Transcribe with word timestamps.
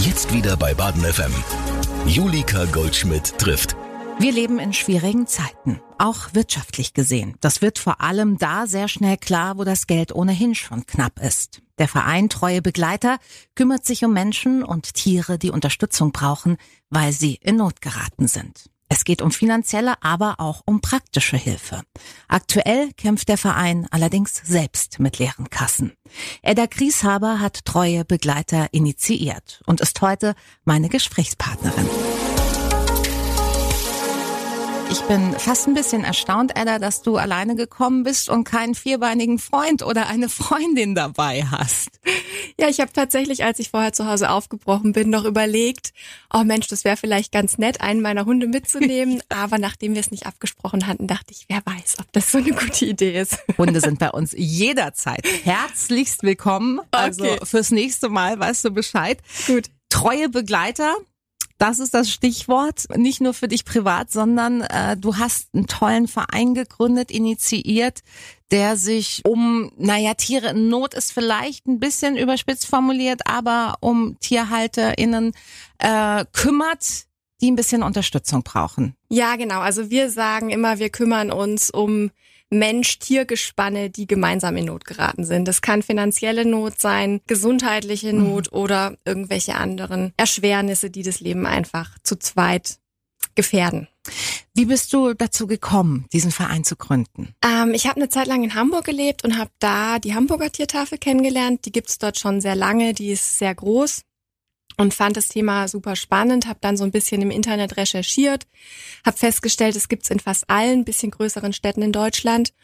Jetzt 0.00 0.32
wieder 0.32 0.56
bei 0.56 0.74
Baden 0.74 1.02
FM. 1.02 1.32
Julika 2.06 2.66
Goldschmidt 2.66 3.36
trifft. 3.36 3.74
Wir 4.20 4.30
leben 4.30 4.60
in 4.60 4.72
schwierigen 4.72 5.26
Zeiten, 5.26 5.80
auch 5.98 6.34
wirtschaftlich 6.34 6.94
gesehen. 6.94 7.34
Das 7.40 7.62
wird 7.62 7.80
vor 7.80 8.00
allem 8.00 8.38
da 8.38 8.68
sehr 8.68 8.86
schnell 8.86 9.16
klar, 9.16 9.58
wo 9.58 9.64
das 9.64 9.88
Geld 9.88 10.14
ohnehin 10.14 10.54
schon 10.54 10.86
knapp 10.86 11.20
ist. 11.20 11.62
Der 11.78 11.88
Verein 11.88 12.28
Treue 12.28 12.62
Begleiter 12.62 13.18
kümmert 13.56 13.84
sich 13.84 14.04
um 14.04 14.12
Menschen 14.12 14.62
und 14.62 14.94
Tiere, 14.94 15.36
die 15.36 15.50
Unterstützung 15.50 16.12
brauchen, 16.12 16.58
weil 16.90 17.10
sie 17.10 17.34
in 17.42 17.56
Not 17.56 17.80
geraten 17.80 18.28
sind. 18.28 18.70
Es 18.88 19.04
geht 19.04 19.20
um 19.22 19.30
finanzielle, 19.30 20.02
aber 20.02 20.36
auch 20.38 20.62
um 20.64 20.80
praktische 20.80 21.36
Hilfe. 21.36 21.82
Aktuell 22.26 22.92
kämpft 22.96 23.28
der 23.28 23.38
Verein 23.38 23.86
allerdings 23.90 24.40
selbst 24.44 24.98
mit 24.98 25.18
leeren 25.18 25.50
Kassen. 25.50 25.92
Edda 26.42 26.66
Grieshaber 26.66 27.40
hat 27.40 27.64
treue 27.64 28.04
Begleiter 28.04 28.68
initiiert 28.72 29.60
und 29.66 29.80
ist 29.80 30.00
heute 30.00 30.34
meine 30.64 30.88
Gesprächspartnerin. 30.88 31.86
Ich 34.90 35.02
bin 35.02 35.34
fast 35.38 35.68
ein 35.68 35.74
bisschen 35.74 36.02
erstaunt, 36.04 36.56
Edda, 36.56 36.78
dass 36.78 37.02
du 37.02 37.16
alleine 37.16 37.54
gekommen 37.56 38.04
bist 38.04 38.30
und 38.30 38.44
keinen 38.44 38.74
vierbeinigen 38.74 39.38
Freund 39.38 39.82
oder 39.82 40.06
eine 40.06 40.30
Freundin 40.30 40.94
dabei 40.94 41.44
hast. 41.44 42.00
Ja, 42.58 42.68
ich 42.68 42.80
habe 42.80 42.92
tatsächlich, 42.92 43.44
als 43.44 43.58
ich 43.58 43.70
vorher 43.70 43.92
zu 43.92 44.06
Hause 44.06 44.30
aufgebrochen 44.30 44.92
bin, 44.92 45.10
noch 45.10 45.24
überlegt, 45.24 45.92
oh 46.32 46.42
Mensch, 46.42 46.68
das 46.68 46.84
wäre 46.84 46.96
vielleicht 46.96 47.32
ganz 47.32 47.58
nett, 47.58 47.82
einen 47.82 48.00
meiner 48.00 48.24
Hunde 48.24 48.46
mitzunehmen. 48.46 49.22
Aber 49.28 49.58
nachdem 49.58 49.92
wir 49.92 50.00
es 50.00 50.10
nicht 50.10 50.26
abgesprochen 50.26 50.86
hatten, 50.86 51.06
dachte 51.06 51.32
ich, 51.32 51.44
wer 51.48 51.60
weiß, 51.64 51.96
ob 52.00 52.10
das 52.12 52.32
so 52.32 52.38
eine 52.38 52.52
gute 52.52 52.86
Idee 52.86 53.20
ist. 53.20 53.38
Hunde 53.58 53.80
sind 53.80 53.98
bei 53.98 54.10
uns 54.10 54.34
jederzeit 54.36 55.24
herzlichst 55.44 56.22
willkommen. 56.22 56.80
Also 56.90 57.24
okay. 57.24 57.38
fürs 57.44 57.70
nächste 57.70 58.08
Mal 58.08 58.38
weißt 58.38 58.64
du 58.64 58.70
Bescheid. 58.70 59.18
Gut. 59.46 59.66
Treue 59.90 60.28
Begleiter, 60.28 60.94
das 61.58 61.80
ist 61.80 61.92
das 61.92 62.10
Stichwort. 62.10 62.84
Nicht 62.96 63.20
nur 63.20 63.34
für 63.34 63.48
dich 63.48 63.64
privat, 63.64 64.10
sondern 64.10 64.62
äh, 64.62 64.96
du 64.96 65.16
hast 65.16 65.48
einen 65.54 65.66
tollen 65.66 66.08
Verein 66.08 66.54
gegründet, 66.54 67.10
initiiert, 67.10 68.00
der 68.50 68.76
sich 68.76 69.22
um, 69.24 69.70
naja, 69.76 70.14
Tiere 70.14 70.50
in 70.50 70.68
Not 70.68 70.94
ist 70.94 71.12
vielleicht 71.12 71.66
ein 71.66 71.80
bisschen 71.80 72.16
überspitzt 72.16 72.66
formuliert, 72.66 73.22
aber 73.26 73.76
um 73.80 74.16
TierhalterInnen 74.20 75.32
äh, 75.78 76.24
kümmert, 76.32 77.06
die 77.40 77.50
ein 77.50 77.56
bisschen 77.56 77.82
Unterstützung 77.82 78.42
brauchen. 78.42 78.94
Ja, 79.10 79.36
genau. 79.36 79.60
Also 79.60 79.90
wir 79.90 80.10
sagen 80.10 80.50
immer, 80.50 80.78
wir 80.78 80.90
kümmern 80.90 81.30
uns 81.30 81.70
um 81.70 82.10
Mensch-Tier-Gespanne, 82.50 83.90
die 83.90 84.06
gemeinsam 84.06 84.56
in 84.56 84.66
Not 84.66 84.84
geraten 84.84 85.24
sind. 85.24 85.46
Das 85.46 85.62
kann 85.62 85.82
finanzielle 85.82 86.44
Not 86.44 86.80
sein, 86.80 87.20
gesundheitliche 87.26 88.12
mhm. 88.12 88.24
Not 88.24 88.52
mhm. 88.52 88.58
oder 88.58 88.96
irgendwelche 89.04 89.56
anderen 89.56 90.12
Erschwernisse, 90.16 90.90
die 90.90 91.02
das 91.02 91.20
Leben 91.20 91.46
einfach 91.46 91.98
zu 92.02 92.16
zweit 92.18 92.78
gefährden. 93.34 93.88
Wie 94.54 94.64
bist 94.64 94.92
du 94.92 95.14
dazu 95.14 95.46
gekommen, 95.46 96.06
diesen 96.12 96.30
Verein 96.30 96.64
zu 96.64 96.76
gründen? 96.76 97.34
Ähm, 97.44 97.72
ich 97.74 97.86
habe 97.86 97.96
eine 97.96 98.08
Zeit 98.08 98.26
lang 98.26 98.42
in 98.42 98.54
Hamburg 98.54 98.84
gelebt 98.84 99.24
und 99.24 99.38
habe 99.38 99.50
da 99.60 99.98
die 99.98 100.14
Hamburger 100.14 100.50
Tiertafel 100.50 100.98
kennengelernt. 100.98 101.64
Die 101.64 101.72
gibt's 101.72 101.98
dort 101.98 102.18
schon 102.18 102.40
sehr 102.40 102.56
lange, 102.56 102.94
die 102.94 103.10
ist 103.10 103.38
sehr 103.38 103.54
groß 103.54 104.02
und 104.78 104.94
fand 104.94 105.16
das 105.16 105.28
Thema 105.28 105.68
super 105.68 105.96
spannend, 105.96 106.46
habe 106.46 106.60
dann 106.62 106.76
so 106.78 106.84
ein 106.84 106.92
bisschen 106.92 107.20
im 107.20 107.30
Internet 107.30 107.76
recherchiert, 107.76 108.46
habe 109.04 109.18
festgestellt, 109.18 109.76
es 109.76 109.88
gibt's 109.88 110.10
in 110.10 110.20
fast 110.20 110.48
allen 110.48 110.84
bisschen 110.84 111.10
größeren 111.10 111.52
Städten 111.52 111.82
in 111.82 111.92
Deutschland 111.92 112.54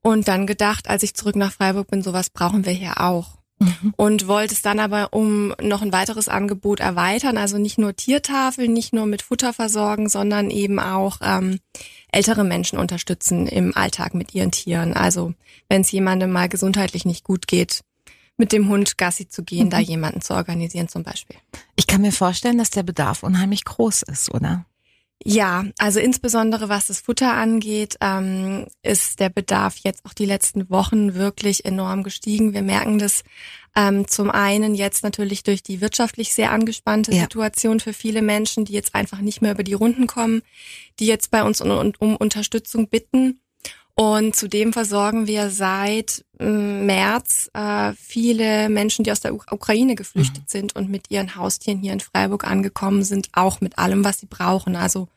und 0.00 0.28
dann 0.28 0.46
gedacht, 0.46 0.88
als 0.88 1.02
ich 1.02 1.14
zurück 1.14 1.36
nach 1.36 1.52
Freiburg 1.52 1.88
bin, 1.88 2.02
sowas 2.02 2.30
brauchen 2.30 2.64
wir 2.64 2.72
hier 2.72 3.00
auch. 3.00 3.36
Mhm. 3.58 3.94
Und 3.96 4.28
wollte 4.28 4.54
es 4.54 4.62
dann 4.62 4.78
aber 4.78 5.12
um 5.12 5.54
noch 5.60 5.82
ein 5.82 5.92
weiteres 5.92 6.28
Angebot 6.28 6.78
erweitern, 6.78 7.38
also 7.38 7.58
nicht 7.58 7.78
nur 7.78 7.96
Tiertafeln, 7.96 8.72
nicht 8.72 8.92
nur 8.92 9.06
mit 9.06 9.22
Futter 9.22 9.52
versorgen, 9.52 10.08
sondern 10.08 10.50
eben 10.50 10.78
auch 10.78 11.18
ähm, 11.22 11.58
ältere 12.12 12.44
Menschen 12.44 12.78
unterstützen 12.78 13.46
im 13.46 13.74
Alltag 13.74 14.14
mit 14.14 14.34
ihren 14.34 14.50
Tieren. 14.50 14.92
Also 14.92 15.32
wenn 15.68 15.80
es 15.80 15.90
jemandem 15.90 16.30
mal 16.30 16.48
gesundheitlich 16.48 17.06
nicht 17.06 17.24
gut 17.24 17.46
geht, 17.46 17.80
mit 18.36 18.52
dem 18.52 18.68
Hund 18.68 18.98
Gassi 18.98 19.28
zu 19.28 19.42
gehen, 19.42 19.66
mhm. 19.66 19.70
da 19.70 19.78
jemanden 19.78 20.20
zu 20.20 20.34
organisieren 20.34 20.88
zum 20.88 21.02
Beispiel. 21.02 21.36
Ich 21.74 21.86
kann 21.86 22.02
mir 22.02 22.12
vorstellen, 22.12 22.58
dass 22.58 22.70
der 22.70 22.82
Bedarf 22.82 23.22
unheimlich 23.22 23.64
groß 23.64 24.02
ist, 24.02 24.32
oder? 24.32 24.66
Ja, 25.24 25.64
also 25.78 25.98
insbesondere 25.98 26.68
was 26.68 26.86
das 26.86 27.00
Futter 27.00 27.32
angeht, 27.32 27.96
ähm, 28.00 28.66
ist 28.82 29.18
der 29.18 29.30
Bedarf 29.30 29.76
jetzt 29.78 30.04
auch 30.04 30.12
die 30.12 30.26
letzten 30.26 30.68
Wochen 30.68 31.14
wirklich 31.14 31.64
enorm 31.64 32.02
gestiegen. 32.02 32.52
Wir 32.52 32.62
merken 32.62 32.98
das 32.98 33.24
ähm, 33.74 34.06
zum 34.08 34.30
einen 34.30 34.74
jetzt 34.74 35.02
natürlich 35.02 35.42
durch 35.42 35.62
die 35.62 35.80
wirtschaftlich 35.80 36.32
sehr 36.32 36.52
angespannte 36.52 37.12
ja. 37.12 37.22
Situation 37.22 37.80
für 37.80 37.92
viele 37.92 38.22
Menschen, 38.22 38.64
die 38.66 38.74
jetzt 38.74 38.94
einfach 38.94 39.20
nicht 39.20 39.42
mehr 39.42 39.52
über 39.52 39.64
die 39.64 39.74
Runden 39.74 40.06
kommen, 40.06 40.42
die 41.00 41.06
jetzt 41.06 41.30
bei 41.30 41.42
uns 41.42 41.60
um, 41.60 41.92
um 41.98 42.16
Unterstützung 42.16 42.88
bitten. 42.88 43.40
Und 43.98 44.36
zudem 44.36 44.74
versorgen 44.74 45.26
wir 45.26 45.48
seit 45.48 46.22
mm, 46.38 46.84
März 46.84 47.50
äh, 47.54 47.94
viele 47.94 48.68
Menschen, 48.68 49.04
die 49.04 49.10
aus 49.10 49.20
der 49.20 49.34
Ukraine 49.34 49.94
geflüchtet 49.94 50.42
mhm. 50.42 50.48
sind 50.48 50.76
und 50.76 50.90
mit 50.90 51.10
ihren 51.10 51.34
Haustieren 51.34 51.80
hier 51.80 51.94
in 51.94 52.00
Freiburg 52.00 52.46
angekommen 52.46 53.04
sind, 53.04 53.30
auch 53.32 53.62
mit 53.62 53.78
allem, 53.78 54.04
was 54.04 54.20
sie 54.20 54.26
brauchen. 54.26 54.76
Also 54.76 55.08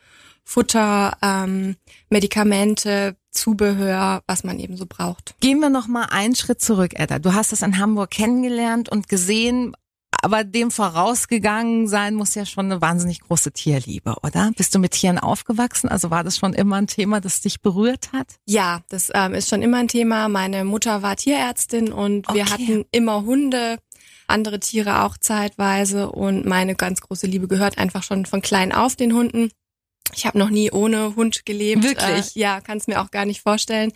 Futter, 0.46 1.18
ähm, 1.22 1.76
Medikamente, 2.10 3.18
Zubehör, 3.32 4.24
was 4.28 4.46
man 4.46 4.60
eben 4.60 4.78
so 4.78 4.86
braucht. 4.88 5.36
Gehen 5.42 5.60
wir 5.60 5.70
noch 5.70 5.88
mal 5.88 6.06
einen 6.06 6.36
Schritt 6.36 6.62
zurück, 6.62 6.94
Edda. 6.96 7.20
Du 7.20 7.34
hast 7.34 7.52
es 7.52 7.62
in 7.62 7.78
Hamburg 7.78 8.12
kennengelernt 8.12 8.90
und 8.90 9.10
gesehen, 9.10 9.76
aber 10.22 10.44
dem 10.44 10.72
vorausgegangen 10.72 11.88
sein 11.88 12.16
muss 12.16 12.36
ja 12.36 12.46
schon 12.46 12.66
eine 12.66 12.82
wahnsinnig 12.82 13.22
große 13.22 13.52
Tierliebe, 13.52 14.16
oder? 14.24 14.52
Bist 14.56 14.74
du 14.76 14.80
mit 14.80 14.92
Tieren 14.92 15.18
aufgewachsen? 15.18 15.90
Also 15.90 16.12
war 16.12 16.24
das 16.24 16.38
schon 16.38 16.54
immer 16.54 16.78
ein 16.78 16.88
Thema, 16.88 17.22
das 17.22 17.42
dich 17.42 17.62
berührt 17.62 18.12
hat? 18.14 18.28
Ja, 18.46 18.82
das 18.90 19.10
ähm, 19.14 19.34
ist 19.34 19.50
schon 19.50 19.62
immer 19.62 19.78
ein 19.78 19.88
Thema. 19.88 20.30
Meine 20.30 20.64
Mutter 20.64 21.02
war 21.02 21.16
Tierärztin 21.16 21.92
und 21.92 22.28
okay. 22.28 22.38
wir 22.38 22.50
hatten 22.50 22.86
immer 22.92 23.24
Hunde, 23.24 23.78
andere 24.28 24.60
Tiere 24.60 25.04
auch 25.04 25.18
zeitweise 25.18 26.12
und 26.12 26.46
meine 26.46 26.76
ganz 26.76 27.02
große 27.02 27.28
Liebe 27.28 27.48
gehört 27.48 27.78
einfach 27.78 28.04
schon 28.04 28.26
von 28.26 28.42
klein 28.42 28.72
auf 28.72 28.96
den 28.96 29.14
Hunden. 29.14 29.52
Ich 30.16 30.26
habe 30.26 30.38
noch 30.38 30.50
nie 30.50 30.72
ohne 30.72 31.16
Hund 31.16 31.46
gelebt. 31.46 31.84
Wirklich? 31.84 32.36
Äh, 32.36 32.40
ja, 32.40 32.62
kann 32.62 32.78
es 32.78 32.88
mir 32.88 33.02
auch 33.02 33.12
gar 33.12 33.26
nicht 33.26 33.42
vorstellen. 33.42 33.92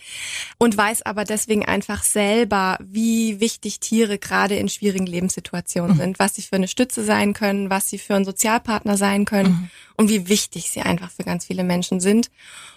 Und 0.57 0.77
weiß 0.77 1.03
aber 1.03 1.23
deswegen 1.23 1.65
einfach 1.65 2.03
selber, 2.03 2.77
wie 2.81 3.39
wichtig 3.39 3.79
Tiere 3.79 4.17
gerade 4.17 4.55
in 4.55 4.69
schwierigen 4.69 5.05
Lebenssituationen 5.05 5.97
mhm. 5.97 6.01
sind, 6.01 6.19
was 6.19 6.35
sie 6.35 6.41
für 6.41 6.55
eine 6.55 6.67
Stütze 6.67 7.03
sein 7.03 7.33
können, 7.33 7.69
was 7.69 7.89
sie 7.89 7.97
für 7.97 8.15
einen 8.15 8.25
Sozialpartner 8.25 8.97
sein 8.97 9.25
können 9.25 9.49
mhm. 9.49 9.69
und 9.97 10.09
wie 10.09 10.29
wichtig 10.29 10.69
sie 10.69 10.81
einfach 10.81 11.11
für 11.11 11.23
ganz 11.23 11.45
viele 11.45 11.63
Menschen 11.63 11.99
sind. 11.99 12.29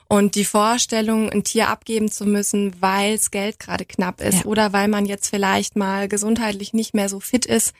Und 0.08 0.36
die 0.36 0.44
Vorstellung, 0.44 1.30
ein 1.30 1.42
Tier 1.42 1.68
abgeben 1.68 2.10
zu 2.10 2.26
müssen, 2.26 2.80
weil 2.80 3.16
das 3.16 3.30
Geld 3.30 3.58
gerade 3.58 3.84
knapp 3.84 4.20
ist 4.20 4.40
ja. 4.40 4.44
oder 4.44 4.72
weil 4.72 4.86
man 4.86 5.04
jetzt 5.04 5.28
vielleicht 5.28 5.74
mal 5.74 6.08
gesundheitlich 6.08 6.72
nicht 6.72 6.94
mehr 6.94 7.08
so 7.08 7.18
fit 7.18 7.44
ist, 7.44 7.74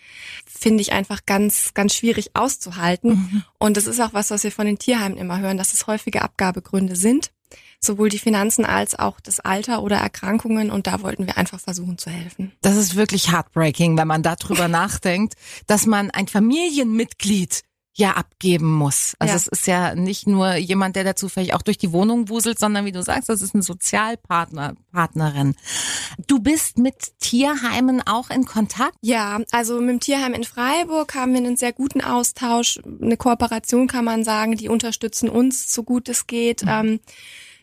finde 0.44 0.81
ich 0.82 0.92
einfach 0.92 1.25
ganz, 1.25 1.72
ganz 1.75 1.94
schwierig 1.94 2.31
auszuhalten. 2.34 3.10
Mhm. 3.10 3.42
Und 3.59 3.76
das 3.76 3.87
ist 3.87 4.00
auch 4.00 4.12
was, 4.12 4.31
was 4.31 4.42
wir 4.42 4.50
von 4.50 4.66
den 4.66 4.78
Tierheimen 4.78 5.19
immer 5.19 5.38
hören, 5.38 5.56
dass 5.56 5.72
es 5.72 5.87
häufige 5.87 6.22
Abgabegründe 6.22 6.97
sind. 6.97 7.31
Sowohl 7.78 8.09
die 8.09 8.19
Finanzen 8.19 8.64
als 8.64 8.98
auch 8.98 9.20
das 9.20 9.38
Alter 9.38 9.82
oder 9.82 9.98
Erkrankungen. 9.98 10.70
Und 10.70 10.88
da 10.88 11.03
wollten 11.03 11.26
wir 11.26 11.37
einfach 11.37 11.60
versuchen 11.60 11.98
zu 11.98 12.10
helfen. 12.10 12.50
Das 12.62 12.75
ist 12.75 12.97
wirklich 12.97 13.31
heartbreaking, 13.31 13.97
wenn 13.97 14.08
man 14.08 14.22
darüber 14.25 14.66
nachdenkt, 14.69 15.34
dass 15.69 15.87
man 15.87 16.10
ein 16.10 16.26
Familienmitglied 16.26 17.62
ja 17.97 18.12
abgeben 18.12 18.73
muss. 18.73 19.15
Also 19.19 19.33
ja. 19.33 19.37
es 19.37 19.47
ist 19.47 19.67
ja 19.67 19.95
nicht 19.95 20.27
nur 20.27 20.55
jemand, 20.55 20.97
der 20.97 21.05
dazu 21.05 21.31
vielleicht 21.31 21.55
auch 21.55 21.62
durch 21.62 21.79
die 21.79 21.93
Wohnung 21.93 22.29
wuselt, 22.29 22.59
sondern 22.59 22.84
wie 22.84 22.93
du 22.93 23.03
sagst, 23.03 23.31
das 23.31 23.41
ist 23.41 23.55
ein 23.55 23.62
Sozialpartner, 23.62 24.75
Partnerin. 24.93 25.57
Du 26.27 26.39
bist 26.39 26.77
mit 26.77 27.19
Tierheimen 27.21 28.06
auch 28.06 28.29
in 28.29 28.45
Kontakt? 28.45 28.97
Ja, 29.01 29.41
also 29.51 29.81
mit 29.81 29.88
dem 29.88 30.00
Tierheim 30.00 30.35
in 30.35 30.44
Freiburg 30.44 31.15
haben 31.15 31.32
wir 31.32 31.38
einen 31.38 31.56
sehr 31.56 31.73
guten 31.73 32.03
Austausch, 32.03 32.79
eine 33.00 33.17
Kooperation 33.17 33.87
kann 33.87 34.05
man 34.05 34.25
sagen, 34.25 34.56
die 34.59 34.69
unterstützen 34.69 35.31
uns 35.31 35.73
so 35.73 35.82
gut 35.82 36.11
es 36.11 36.26
geht. 36.26 36.65
Mhm. 36.65 36.69
Ähm, 36.69 37.00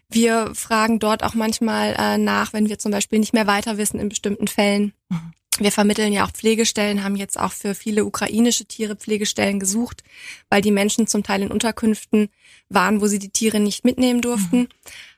wir 0.10 0.54
fragen 0.56 0.98
dort 0.98 1.24
auch 1.24 1.36
manchmal 1.36 1.96
äh, 1.98 2.18
nach, 2.18 2.54
wenn 2.54 2.70
wir 2.70 2.80
zum 2.80 2.92
Beispiel 2.92 3.20
nicht 3.20 3.34
mehr 3.34 3.48
weiter 3.48 3.78
wissen 3.78 4.00
in 4.00 4.10
bestimmten 4.10 4.48
Fällen. 4.48 4.94
Mhm. 5.10 5.34
Wir 5.60 5.72
vermitteln 5.72 6.12
ja 6.12 6.26
auch 6.26 6.32
Pflegestellen, 6.32 7.04
haben 7.04 7.16
jetzt 7.16 7.40
auch 7.40 7.52
für 7.52 7.76
viele 7.76 8.06
ukrainische 8.06 8.66
Tiere 8.66 8.96
Pflegestellen 8.96 9.60
gesucht, 9.60 10.04
weil 10.50 10.64
die 10.64 10.72
Menschen 10.72 11.06
zum 11.06 11.22
Teil 11.22 11.44
in 11.44 11.52
Unterkünften 11.52 12.30
waren, 12.70 13.02
wo 13.02 13.08
sie 13.08 13.20
die 13.20 13.30
Tiere 13.30 13.60
nicht 13.60 13.86
mitnehmen 13.86 14.22
durften, 14.22 14.62
mhm. 14.62 14.68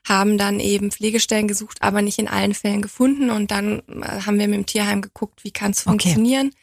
haben 0.06 0.36
dann 0.36 0.60
eben 0.60 0.90
Pflegestellen 0.90 1.48
gesucht, 1.48 1.78
aber 1.80 2.02
nicht 2.02 2.18
in 2.18 2.28
allen 2.28 2.52
Fällen 2.52 2.82
gefunden. 2.82 3.30
Und 3.30 3.50
dann 3.50 3.82
äh, 3.88 4.22
haben 4.26 4.38
wir 4.38 4.46
mit 4.46 4.56
dem 4.58 4.66
Tierheim 4.66 5.00
geguckt, 5.00 5.42
wie 5.42 5.52
kann 5.52 5.70
es 5.70 5.80
funktionieren. 5.80 6.48
Okay. 6.48 6.56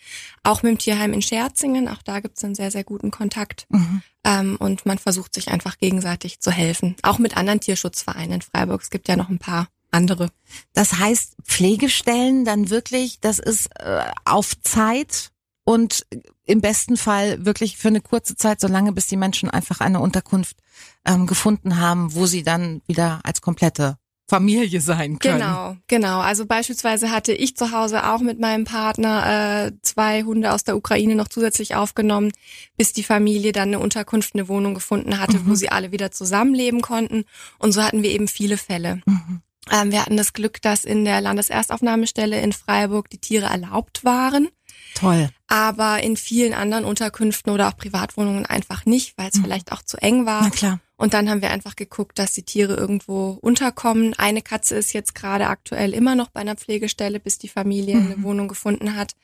Auch 0.44 0.62
mit 0.62 0.72
dem 0.74 0.78
Tierheim 0.78 1.14
in 1.14 1.24
Scherzingen, 1.24 1.88
auch 1.88 2.04
da 2.04 2.20
gibt 2.20 2.38
es 2.38 2.44
einen 2.44 2.56
sehr, 2.56 2.70
sehr 2.70 2.84
guten 2.84 3.10
Kontakt. 3.10 3.66
Mhm. 3.70 4.04
Ähm, 4.24 4.56
und 4.58 4.86
man 4.86 5.00
versucht 5.00 5.34
sich 5.34 5.48
einfach 5.48 5.80
gegenseitig 5.80 6.40
zu 6.40 6.52
helfen. 6.52 6.96
Auch 7.02 7.18
mit 7.18 7.38
anderen 7.38 7.60
Tierschutzvereinen 7.60 8.34
in 8.34 8.42
Freiburg. 8.42 8.84
Es 8.84 8.92
gibt 8.92 9.08
ja 9.08 9.16
noch 9.16 9.30
ein 9.30 9.40
paar 9.40 9.68
andere. 9.94 10.30
Das 10.74 10.94
heißt, 10.94 11.36
Pflegestellen 11.44 12.46
dann 12.46 12.70
wirklich, 12.70 13.20
das 13.20 13.40
ist 13.40 13.68
äh, 13.80 14.04
auf 14.26 14.60
Zeit 14.62 15.32
und 15.64 16.06
im 16.46 16.62
besten 16.62 16.98
Fall 16.98 17.46
wirklich 17.46 17.78
für 17.78 17.88
eine 17.88 18.02
kurze 18.02 18.36
Zeit, 18.36 18.60
so 18.60 18.68
lange 18.68 18.92
bis 18.92 19.08
die 19.08 19.18
Menschen 19.18 19.50
einfach 19.50 19.80
eine 19.80 20.00
Unterkunft 20.00 20.58
ähm, 21.06 21.26
gefunden 21.28 21.80
haben, 21.80 22.14
wo 22.16 22.26
sie 22.26 22.44
dann 22.44 22.82
wieder 22.88 23.22
als 23.24 23.42
komplette 23.42 23.98
Familie 24.28 24.82
sein 24.82 25.20
können. 25.20 25.40
Genau, 25.40 25.76
genau. 25.88 26.20
Also 26.20 26.46
beispielsweise 26.46 27.12
hatte 27.12 27.34
ich 27.34 27.56
zu 27.56 27.72
Hause 27.72 28.08
auch 28.10 28.20
mit 28.20 28.40
meinem 28.40 28.64
Partner 28.64 29.68
äh, 29.68 29.72
zwei 29.82 30.24
Hunde 30.24 30.54
aus 30.54 30.64
der 30.64 30.78
Ukraine 30.78 31.16
noch 31.16 31.28
zusätzlich 31.28 31.76
aufgenommen, 31.76 32.32
bis 32.78 32.94
die 32.94 33.04
Familie 33.04 33.52
dann 33.52 33.70
eine 33.70 33.80
Unterkunft, 33.80 34.34
eine 34.34 34.48
Wohnung 34.48 34.74
gefunden 34.74 35.20
hatte, 35.20 35.38
mhm. 35.38 35.50
wo 35.50 35.56
sie 35.56 35.70
alle 35.70 35.92
wieder 35.92 36.12
zusammenleben 36.12 36.82
konnten. 36.82 37.26
Und 37.60 37.74
so 37.74 37.84
hatten 37.84 38.02
wir 38.02 38.12
eben 38.12 38.28
viele 38.28 38.58
Fälle. 38.58 39.02
Mhm. 39.06 39.42
Ähm, 39.72 39.92
wir 39.92 40.02
hatten 40.02 40.18
das 40.18 40.34
Glück, 40.34 40.62
dass 40.62 40.84
in 40.84 41.06
der 41.06 41.22
Landeserstaufnahmestelle 41.22 42.40
in 42.42 42.52
Freiburg 42.52 43.10
die 43.10 43.20
Tiere 43.20 43.46
erlaubt 43.46 44.04
waren. 44.04 44.50
Toll. 44.96 45.30
Aber 45.48 46.04
in 46.04 46.18
vielen 46.18 46.54
anderen 46.54 46.86
Unterkünften 46.86 47.52
oder 47.52 47.70
auch 47.70 47.78
Privatwohnungen 47.78 48.46
einfach 48.46 48.86
nicht, 48.86 49.18
weil 49.18 49.30
es 49.30 49.38
mhm. 49.38 49.44
vielleicht 49.44 49.72
auch 49.72 49.82
zu 49.82 49.98
eng 49.98 50.26
war. 50.26 50.44
Na 50.44 50.50
klar. 50.50 50.80
Und 50.96 51.14
dann 51.14 51.30
haben 51.30 51.42
wir 51.42 51.52
einfach 51.52 51.76
geguckt, 51.76 52.20
dass 52.20 52.34
die 52.34 52.44
Tiere 52.44 52.76
irgendwo 52.76 53.38
unterkommen. 53.42 54.14
Eine 54.18 54.42
Katze 54.42 54.76
ist 54.76 54.94
jetzt 54.94 55.16
gerade 55.16 55.48
aktuell 55.48 55.94
immer 55.94 56.16
noch 56.16 56.30
bei 56.30 56.42
einer 56.42 56.56
Pflegestelle, 56.56 57.20
bis 57.20 57.38
die 57.38 57.50
Familie 57.50 57.96
mhm. 57.96 58.06
eine 58.06 58.24
Wohnung 58.24 58.48
gefunden 58.48 58.96
hat. 58.96 59.16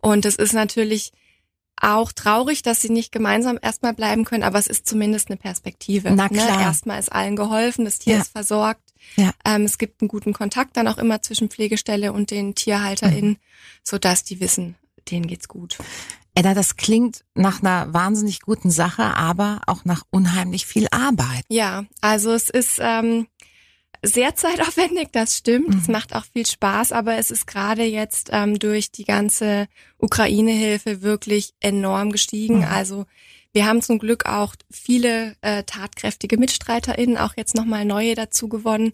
Und 0.00 0.26
es 0.26 0.36
ist 0.36 0.52
natürlich 0.52 1.12
auch 1.80 2.12
traurig, 2.12 2.62
dass 2.62 2.80
sie 2.80 2.90
nicht 2.90 3.10
gemeinsam 3.10 3.58
erstmal 3.60 3.94
bleiben 3.94 4.24
können, 4.24 4.44
aber 4.44 4.58
es 4.58 4.66
ist 4.66 4.86
zumindest 4.86 5.28
eine 5.28 5.36
Perspektive. 5.36 6.12
Na 6.12 6.24
ne? 6.24 6.38
klar. 6.38 6.58
Ne? 6.58 6.62
Erstmal 6.62 7.00
ist 7.00 7.10
allen 7.10 7.36
geholfen, 7.36 7.84
das 7.84 7.98
Tier 7.98 8.14
Ja. 8.14 8.20
ist 8.20 8.30
versorgt. 8.30 8.83
Ja. 9.16 9.32
Ähm, 9.44 9.62
es 9.62 9.78
gibt 9.78 10.00
einen 10.02 10.08
guten 10.08 10.32
Kontakt 10.32 10.76
dann 10.76 10.88
auch 10.88 10.98
immer 10.98 11.22
zwischen 11.22 11.48
Pflegestelle 11.50 12.12
und 12.12 12.30
den 12.30 12.54
TierhalterInnen, 12.54 13.30
Mhm. 13.32 13.36
sodass 13.82 14.24
die 14.24 14.40
wissen, 14.40 14.74
denen 15.10 15.26
geht's 15.26 15.48
gut. 15.48 15.78
Edda, 16.34 16.52
das 16.54 16.76
klingt 16.76 17.24
nach 17.34 17.60
einer 17.62 17.94
wahnsinnig 17.94 18.40
guten 18.40 18.70
Sache, 18.70 19.04
aber 19.16 19.60
auch 19.66 19.84
nach 19.84 20.02
unheimlich 20.10 20.66
viel 20.66 20.88
Arbeit. 20.90 21.44
Ja, 21.48 21.84
also 22.00 22.32
es 22.32 22.50
ist 22.50 22.78
ähm, 22.80 23.28
sehr 24.02 24.34
zeitaufwendig, 24.34 25.08
das 25.12 25.36
stimmt. 25.38 25.72
Es 25.74 25.86
Mhm. 25.86 25.92
macht 25.92 26.14
auch 26.14 26.24
viel 26.24 26.44
Spaß, 26.44 26.90
aber 26.92 27.16
es 27.18 27.30
ist 27.30 27.46
gerade 27.46 27.84
jetzt 27.84 28.30
ähm, 28.32 28.58
durch 28.58 28.90
die 28.90 29.04
ganze 29.04 29.68
Ukraine-Hilfe 29.98 31.02
wirklich 31.02 31.54
enorm 31.60 32.10
gestiegen. 32.10 32.58
Mhm. 32.58 32.64
Also 32.64 33.06
wir 33.54 33.66
haben 33.66 33.80
zum 33.82 33.98
Glück 34.00 34.26
auch 34.26 34.54
viele 34.70 35.36
äh, 35.40 35.62
tatkräftige 35.62 36.36
MitstreiterInnen, 36.36 37.16
auch 37.16 37.34
jetzt 37.36 37.54
nochmal 37.54 37.84
neue 37.84 38.14
dazu 38.16 38.48
gewonnen, 38.48 38.92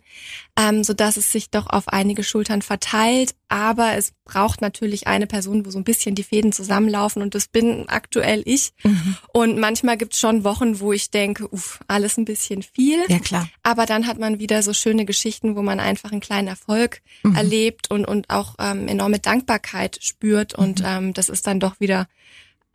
ähm, 0.56 0.84
sodass 0.84 1.16
es 1.16 1.32
sich 1.32 1.50
doch 1.50 1.66
auf 1.66 1.88
einige 1.88 2.22
Schultern 2.22 2.60
verteilt. 2.62 3.34
Aber 3.48 3.94
es 3.96 4.12
braucht 4.24 4.60
natürlich 4.60 5.06
eine 5.08 5.26
Person, 5.26 5.66
wo 5.66 5.70
so 5.70 5.78
ein 5.78 5.84
bisschen 5.84 6.14
die 6.14 6.22
Fäden 6.22 6.52
zusammenlaufen 6.52 7.22
und 7.22 7.34
das 7.34 7.48
bin 7.48 7.88
aktuell 7.88 8.42
ich. 8.44 8.72
Mhm. 8.84 9.16
Und 9.32 9.58
manchmal 9.58 9.96
gibt's 9.96 10.20
schon 10.20 10.44
Wochen, 10.44 10.78
wo 10.78 10.92
ich 10.92 11.10
denke, 11.10 11.48
uff, 11.48 11.80
alles 11.88 12.16
ein 12.18 12.26
bisschen 12.26 12.62
viel. 12.62 13.00
Ja, 13.08 13.18
klar. 13.18 13.48
Aber 13.62 13.86
dann 13.86 14.06
hat 14.06 14.18
man 14.18 14.38
wieder 14.38 14.62
so 14.62 14.72
schöne 14.74 15.04
Geschichten, 15.06 15.56
wo 15.56 15.62
man 15.62 15.80
einfach 15.80 16.12
einen 16.12 16.20
kleinen 16.20 16.48
Erfolg 16.48 17.00
Mhm. 17.22 17.34
erlebt 17.34 17.90
und, 17.90 18.04
und 18.04 18.28
auch 18.30 18.54
ähm, 18.58 18.86
enorme 18.88 19.18
Dankbarkeit 19.18 19.98
spürt. 20.02 20.54
Und 20.54 20.80
Mhm. 20.80 20.86
ähm, 20.86 21.14
das 21.14 21.28
ist 21.30 21.46
dann 21.46 21.60
doch 21.60 21.80
wieder 21.80 22.06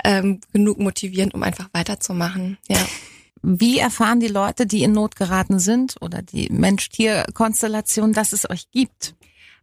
ähm, 0.03 0.39
genug 0.53 0.79
motivierend, 0.79 1.33
um 1.33 1.43
einfach 1.43 1.69
weiterzumachen. 1.73 2.57
Ja. 2.67 2.77
Wie 3.47 3.77
erfahren 3.77 4.19
die 4.19 4.27
Leute, 4.27 4.65
die 4.65 4.81
in 4.81 4.93
Not 4.93 5.15
geraten 5.15 5.59
sind 5.59 5.95
oder 6.01 6.23
die 6.23 6.49
Mensch-Tier-Konstellation, 6.49 8.11
dass 8.11 8.33
es 8.33 8.49
euch 8.49 8.71
gibt? 8.71 9.13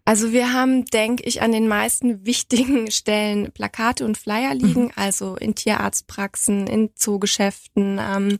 Also 0.04 0.32
wir 0.32 0.52
haben, 0.52 0.84
denke 0.84 1.24
ich, 1.24 1.42
an 1.42 1.52
den 1.52 1.68
meisten 1.68 2.24
wichtigen 2.24 2.90
Stellen 2.92 3.50
Plakate 3.52 4.04
und 4.04 4.18
Flyer 4.18 4.54
liegen, 4.54 4.92
also 4.94 5.36
in 5.36 5.54
Tierarztpraxen, 5.54 6.66
in 6.66 6.90
Zoogeschäften, 6.94 8.00
ähm, 8.00 8.38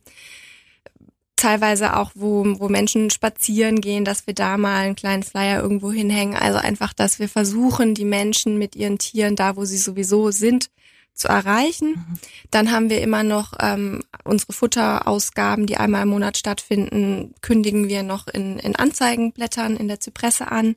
teilweise 1.36 1.96
auch, 1.96 2.12
wo, 2.14 2.44
wo 2.58 2.68
Menschen 2.68 3.10
spazieren 3.10 3.80
gehen, 3.80 4.04
dass 4.04 4.28
wir 4.28 4.34
da 4.34 4.56
mal 4.56 4.84
einen 4.84 4.94
kleinen 4.94 5.24
Flyer 5.24 5.60
irgendwo 5.60 5.90
hinhängen. 5.90 6.36
Also 6.36 6.58
einfach, 6.58 6.92
dass 6.92 7.18
wir 7.18 7.28
versuchen, 7.28 7.94
die 7.94 8.04
Menschen 8.04 8.58
mit 8.58 8.76
ihren 8.76 8.98
Tieren 8.98 9.34
da, 9.34 9.56
wo 9.56 9.64
sie 9.64 9.78
sowieso 9.78 10.30
sind, 10.30 10.70
zu 11.14 11.28
erreichen. 11.28 12.18
Dann 12.50 12.72
haben 12.72 12.90
wir 12.90 13.00
immer 13.02 13.22
noch 13.22 13.52
ähm, 13.60 14.02
unsere 14.24 14.52
Futterausgaben, 14.52 15.66
die 15.66 15.76
einmal 15.76 16.02
im 16.02 16.08
Monat 16.08 16.36
stattfinden, 16.38 17.34
kündigen 17.40 17.88
wir 17.88 18.02
noch 18.02 18.28
in, 18.28 18.58
in 18.58 18.76
Anzeigenblättern 18.76 19.76
in 19.76 19.88
der 19.88 20.00
Zypresse 20.00 20.50
an. 20.50 20.76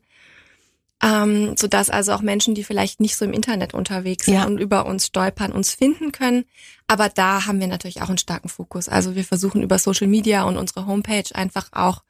Ähm, 1.02 1.58
sodass 1.58 1.90
also 1.90 2.12
auch 2.12 2.22
Menschen, 2.22 2.54
die 2.54 2.64
vielleicht 2.64 3.00
nicht 3.00 3.16
so 3.16 3.26
im 3.26 3.34
Internet 3.34 3.74
unterwegs 3.74 4.24
sind 4.24 4.34
Ja. 4.34 4.46
und 4.46 4.58
über 4.58 4.86
uns 4.86 5.06
stolpern, 5.06 5.52
uns 5.52 5.72
finden 5.74 6.10
können. 6.10 6.46
Aber 6.86 7.10
da 7.10 7.44
haben 7.46 7.60
wir 7.60 7.66
natürlich 7.66 8.00
auch 8.00 8.08
einen 8.08 8.16
starken 8.16 8.48
Fokus. 8.48 8.88
Also 8.88 9.14
wir 9.14 9.24
versuchen 9.24 9.62
über 9.62 9.78
Social 9.78 10.06
Media 10.06 10.44
und 10.44 10.56
unsere 10.56 10.86
Homepage 10.86 11.34
einfach 11.34 11.68
auch 11.72 12.02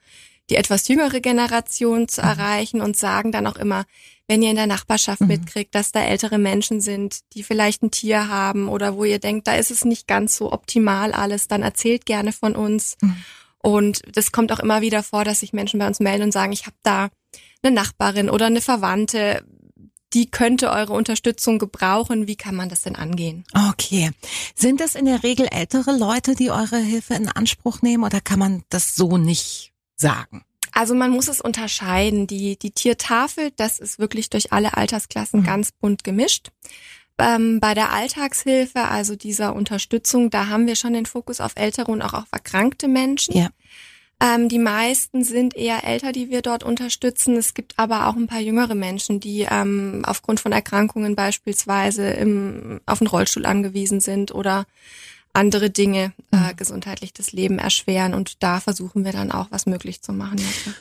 die 0.50 0.56
etwas 0.56 0.88
jüngere 0.88 1.20
Generation 1.20 2.08
zu 2.08 2.20
erreichen 2.20 2.80
und 2.80 2.96
sagen 2.96 3.32
dann 3.32 3.46
auch 3.46 3.56
immer, 3.56 3.84
wenn 4.28 4.42
ihr 4.42 4.50
in 4.50 4.56
der 4.56 4.66
Nachbarschaft 4.66 5.20
Mhm. 5.20 5.28
mitkriegt, 5.28 5.74
dass 5.74 5.92
da 5.92 6.00
ältere 6.02 6.38
Menschen 6.38 6.80
sind, 6.80 7.20
die 7.34 7.42
vielleicht 7.42 7.82
ein 7.82 7.90
Tier 7.90 8.28
haben 8.28 8.68
oder 8.68 8.96
wo 8.96 9.04
ihr 9.04 9.18
denkt, 9.18 9.46
da 9.46 9.54
ist 9.54 9.70
es 9.70 9.84
nicht 9.84 10.06
ganz 10.06 10.36
so 10.36 10.52
optimal 10.52 11.12
alles, 11.12 11.48
dann 11.48 11.62
erzählt 11.62 12.06
gerne 12.06 12.32
von 12.32 12.56
uns. 12.56 12.96
Mhm. 13.00 13.16
Und 13.58 14.02
das 14.12 14.32
kommt 14.32 14.52
auch 14.52 14.60
immer 14.60 14.80
wieder 14.80 15.02
vor, 15.02 15.24
dass 15.24 15.40
sich 15.40 15.52
Menschen 15.52 15.78
bei 15.78 15.86
uns 15.86 16.00
melden 16.00 16.24
und 16.24 16.32
sagen, 16.32 16.52
ich 16.52 16.66
habe 16.66 16.76
da 16.82 17.08
eine 17.62 17.74
Nachbarin 17.74 18.30
oder 18.30 18.46
eine 18.46 18.60
Verwandte, 18.60 19.44
die 20.12 20.30
könnte 20.30 20.70
eure 20.70 20.92
Unterstützung 20.92 21.58
gebrauchen. 21.58 22.28
Wie 22.28 22.36
kann 22.36 22.54
man 22.54 22.68
das 22.68 22.82
denn 22.82 22.96
angehen? 22.96 23.44
Okay. 23.68 24.10
Sind 24.54 24.80
das 24.80 24.94
in 24.94 25.04
der 25.04 25.22
Regel 25.24 25.48
ältere 25.50 25.96
Leute, 25.96 26.36
die 26.36 26.50
eure 26.50 26.78
Hilfe 26.78 27.14
in 27.14 27.28
Anspruch 27.28 27.82
nehmen 27.82 28.04
oder 28.04 28.20
kann 28.20 28.38
man 28.38 28.62
das 28.70 28.94
so 28.94 29.18
nicht 29.18 29.72
sagen? 29.96 30.44
Also 30.72 30.94
man 30.94 31.10
muss 31.10 31.28
es 31.28 31.40
unterscheiden. 31.40 32.26
Die, 32.26 32.58
die 32.58 32.70
Tiertafel, 32.70 33.50
das 33.56 33.78
ist 33.78 33.98
wirklich 33.98 34.28
durch 34.30 34.52
alle 34.52 34.76
Altersklassen 34.76 35.40
Mhm. 35.40 35.44
ganz 35.44 35.72
bunt 35.72 36.04
gemischt. 36.04 36.50
Ähm, 37.18 37.60
bei 37.60 37.72
der 37.72 37.92
Alltagshilfe, 37.92 38.82
also 38.82 39.16
dieser 39.16 39.54
Unterstützung, 39.54 40.28
da 40.28 40.48
haben 40.48 40.66
wir 40.66 40.76
schon 40.76 40.92
den 40.92 41.06
Fokus 41.06 41.40
auf 41.40 41.52
ältere 41.54 41.90
und 41.90 42.02
auch 42.02 42.12
auf 42.12 42.26
erkrankte 42.30 42.88
Menschen. 42.88 43.34
Ja. 43.34 43.48
Ähm, 44.20 44.48
die 44.48 44.58
meisten 44.58 45.24
sind 45.24 45.56
eher 45.56 45.84
älter, 45.84 46.12
die 46.12 46.30
wir 46.30 46.42
dort 46.42 46.62
unterstützen. 46.62 47.36
Es 47.36 47.54
gibt 47.54 47.78
aber 47.78 48.06
auch 48.06 48.16
ein 48.16 48.26
paar 48.26 48.40
jüngere 48.40 48.74
Menschen, 48.74 49.20
die 49.20 49.46
ähm, 49.50 50.02
aufgrund 50.06 50.40
von 50.40 50.52
Erkrankungen 50.52 51.16
beispielsweise 51.16 52.10
im, 52.10 52.80
auf 52.86 52.98
den 52.98 53.08
Rollstuhl 53.08 53.46
angewiesen 53.46 54.00
sind 54.00 54.34
oder 54.34 54.66
andere 55.36 55.70
Dinge 55.70 56.12
äh, 56.32 56.36
Mhm. 56.52 56.56
gesundheitlich 56.56 57.12
das 57.12 57.32
Leben 57.32 57.58
erschweren. 57.58 58.14
Und 58.14 58.42
da 58.42 58.60
versuchen 58.60 59.04
wir 59.04 59.12
dann 59.12 59.30
auch 59.30 59.46
was 59.50 59.66
möglich 59.66 60.02
zu 60.02 60.12
machen. 60.12 60.38
Ja. 60.38 60.72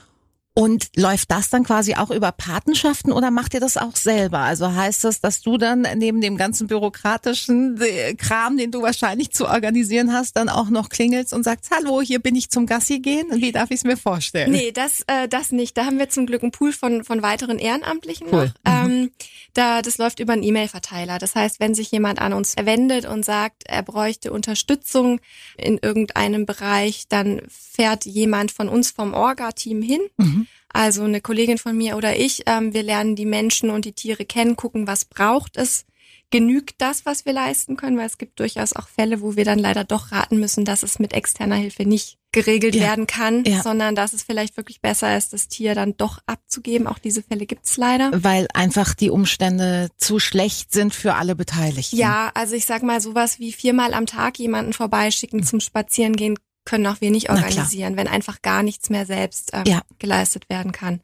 Und 0.57 0.87
läuft 0.95 1.31
das 1.31 1.49
dann 1.49 1.65
quasi 1.65 1.95
auch 1.95 2.11
über 2.11 2.31
Patenschaften 2.31 3.11
oder 3.11 3.29
macht 3.29 3.53
ihr 3.53 3.59
das 3.59 3.75
auch 3.75 3.97
selber? 3.97 4.39
Also 4.39 4.73
heißt 4.73 5.03
das, 5.03 5.19
dass 5.19 5.41
du 5.41 5.57
dann 5.57 5.85
neben 5.97 6.21
dem 6.21 6.37
ganzen 6.37 6.67
bürokratischen 6.67 7.77
äh, 7.81 8.15
Kram, 8.15 8.55
den 8.55 8.71
du 8.71 8.81
wahrscheinlich 8.81 9.31
zu 9.31 9.49
organisieren 9.49 10.13
hast, 10.13 10.37
dann 10.37 10.47
auch 10.47 10.69
noch 10.69 10.87
klingelst 10.87 11.33
und 11.33 11.43
sagst, 11.43 11.71
hallo, 11.75 12.01
hier 12.01 12.19
bin 12.19 12.35
ich 12.35 12.51
zum 12.51 12.67
Gassi 12.67 12.99
gehen? 12.99 13.27
Wie 13.33 13.51
darf 13.51 13.69
ich 13.69 13.79
es 13.79 13.83
mir 13.83 13.97
vorstellen? 13.97 14.49
Nee, 14.49 14.71
das, 14.71 15.01
äh, 15.07 15.27
das 15.27 15.51
nicht. 15.51 15.75
Da 15.77 15.87
haben 15.87 15.99
wir 15.99 16.07
zum 16.07 16.25
Glück 16.25 16.41
einen 16.41 16.53
Pool 16.53 16.71
von, 16.71 17.03
von 17.03 17.21
weiteren 17.21 17.59
Ehrenamtlichen 17.59 18.27
Cool. 18.31 18.53
noch. 18.65 18.85
Ähm, 18.85 19.11
da, 19.53 19.81
das 19.81 19.97
läuft 19.97 20.21
über 20.21 20.31
einen 20.31 20.43
E-Mail-Verteiler. 20.43 21.19
Das 21.19 21.35
heißt, 21.35 21.59
wenn 21.59 21.75
sich 21.75 21.91
jemand 21.91 22.19
an 22.19 22.31
uns 22.31 22.55
wendet 22.57 23.05
und 23.05 23.25
sagt, 23.25 23.63
er 23.65 23.83
bräuchte 23.83 24.31
Unterstützung 24.31 25.19
in 25.57 25.79
irgendeinem 25.81 26.45
Bereich, 26.45 27.09
dann 27.09 27.41
fährt 27.49 28.05
jemand 28.05 28.51
von 28.51 28.69
uns 28.69 28.91
vom 28.91 29.13
Orga-Team 29.13 29.81
hin. 29.81 29.99
Mhm. 30.15 30.44
Also 30.75 31.03
eine 31.03 31.21
Kollegin 31.21 31.57
von 31.57 31.77
mir 31.77 31.95
oder 31.95 32.17
ich. 32.19 32.43
Ähm, 32.47 32.73
wir 32.73 32.83
lernen 32.83 33.15
die 33.15 33.25
Menschen 33.25 33.69
und 33.69 33.85
die 33.85 33.93
Tiere 33.93 34.25
kennen, 34.25 34.55
gucken, 34.57 34.87
was 34.87 35.05
braucht 35.05 35.55
es. 35.55 35.85
Genügt 36.31 36.75
das, 36.81 37.05
was 37.05 37.25
wir 37.25 37.31
leisten 37.33 37.77
können? 37.77 37.97
Weil 37.97 38.07
es 38.07 38.17
gibt 38.17 38.39
durchaus 38.41 38.73
auch 38.73 38.89
Fälle, 38.89 39.21
wo 39.21 39.35
wir 39.37 39.45
dann 39.45 39.59
leider 39.59 39.83
doch 39.85 40.11
raten 40.11 40.37
müssen, 40.39 40.65
dass 40.65 40.83
es 40.83 40.99
mit 40.99 41.13
externer 41.13 41.55
Hilfe 41.55 41.85
nicht 41.85 42.17
geregelt 42.33 42.75
Ja. 42.75 42.81
werden 42.81 43.07
kann, 43.07 43.45
Ja. 43.45 43.61
sondern 43.63 43.95
dass 43.95 44.11
es 44.11 44.23
vielleicht 44.23 44.57
wirklich 44.57 44.81
besser 44.81 45.15
ist, 45.15 45.31
das 45.31 45.47
Tier 45.47 45.75
dann 45.75 45.95
doch 45.95 46.19
abzugeben. 46.25 46.87
Auch 46.87 46.99
diese 46.99 47.23
Fälle 47.23 47.45
gibt's 47.45 47.77
leider. 47.77 48.11
Weil 48.23 48.47
einfach 48.53 48.93
die 48.95 49.11
Umstände 49.11 49.87
zu 49.97 50.19
schlecht 50.19 50.73
sind 50.73 50.93
für 50.93 51.13
alle 51.13 51.35
Beteiligten. 51.35 51.95
Ja, 51.95 52.31
also 52.33 52.55
ich 52.55 52.65
sag 52.65 52.83
mal, 52.83 52.99
sowas 52.99 53.39
wie 53.39 53.53
viermal 53.53 53.93
am 53.93 54.07
Tag 54.07 54.37
jemanden 54.39 54.73
vorbeischicken 54.73 55.43
zum 55.43 55.61
Spazierengehen 55.61 56.37
können 56.65 56.85
auch 56.87 56.99
wir 57.01 57.11
nicht 57.11 57.29
organisieren, 57.29 57.95
wenn 57.97 58.07
einfach 58.07 58.41
gar 58.41 58.63
nichts 58.63 58.89
mehr 58.89 59.05
selbst 59.05 59.51
ähm, 59.53 59.63
Ja. 59.65 59.81
geleistet 59.99 60.49
werden 60.49 60.71
kann. 60.71 61.01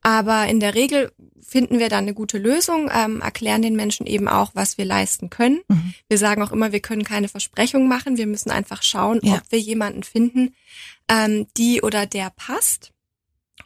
Aber 0.00 0.46
in 0.46 0.60
der 0.60 0.74
Regel 0.74 1.12
finden 1.46 1.78
wir 1.78 1.88
dann 1.88 2.04
eine 2.04 2.14
gute 2.14 2.38
Lösung, 2.38 2.90
ähm, 2.94 3.20
erklären 3.20 3.62
den 3.62 3.74
Menschen 3.74 4.06
eben 4.06 4.28
auch, 4.28 4.50
was 4.54 4.78
wir 4.78 4.84
leisten 4.84 5.30
können. 5.30 5.60
Mhm. 5.68 5.94
Wir 6.08 6.18
sagen 6.18 6.42
auch 6.42 6.52
immer, 6.52 6.72
wir 6.72 6.80
können 6.80 7.04
keine 7.04 7.28
Versprechung 7.28 7.88
machen. 7.88 8.16
Wir 8.18 8.26
müssen 8.26 8.50
einfach 8.50 8.82
schauen, 8.82 9.20
Ja. 9.22 9.36
ob 9.36 9.42
wir 9.50 9.58
jemanden 9.58 10.02
finden, 10.02 10.54
ähm, 11.08 11.46
die 11.56 11.80
oder 11.82 12.06
der 12.06 12.30
passt. 12.30 12.92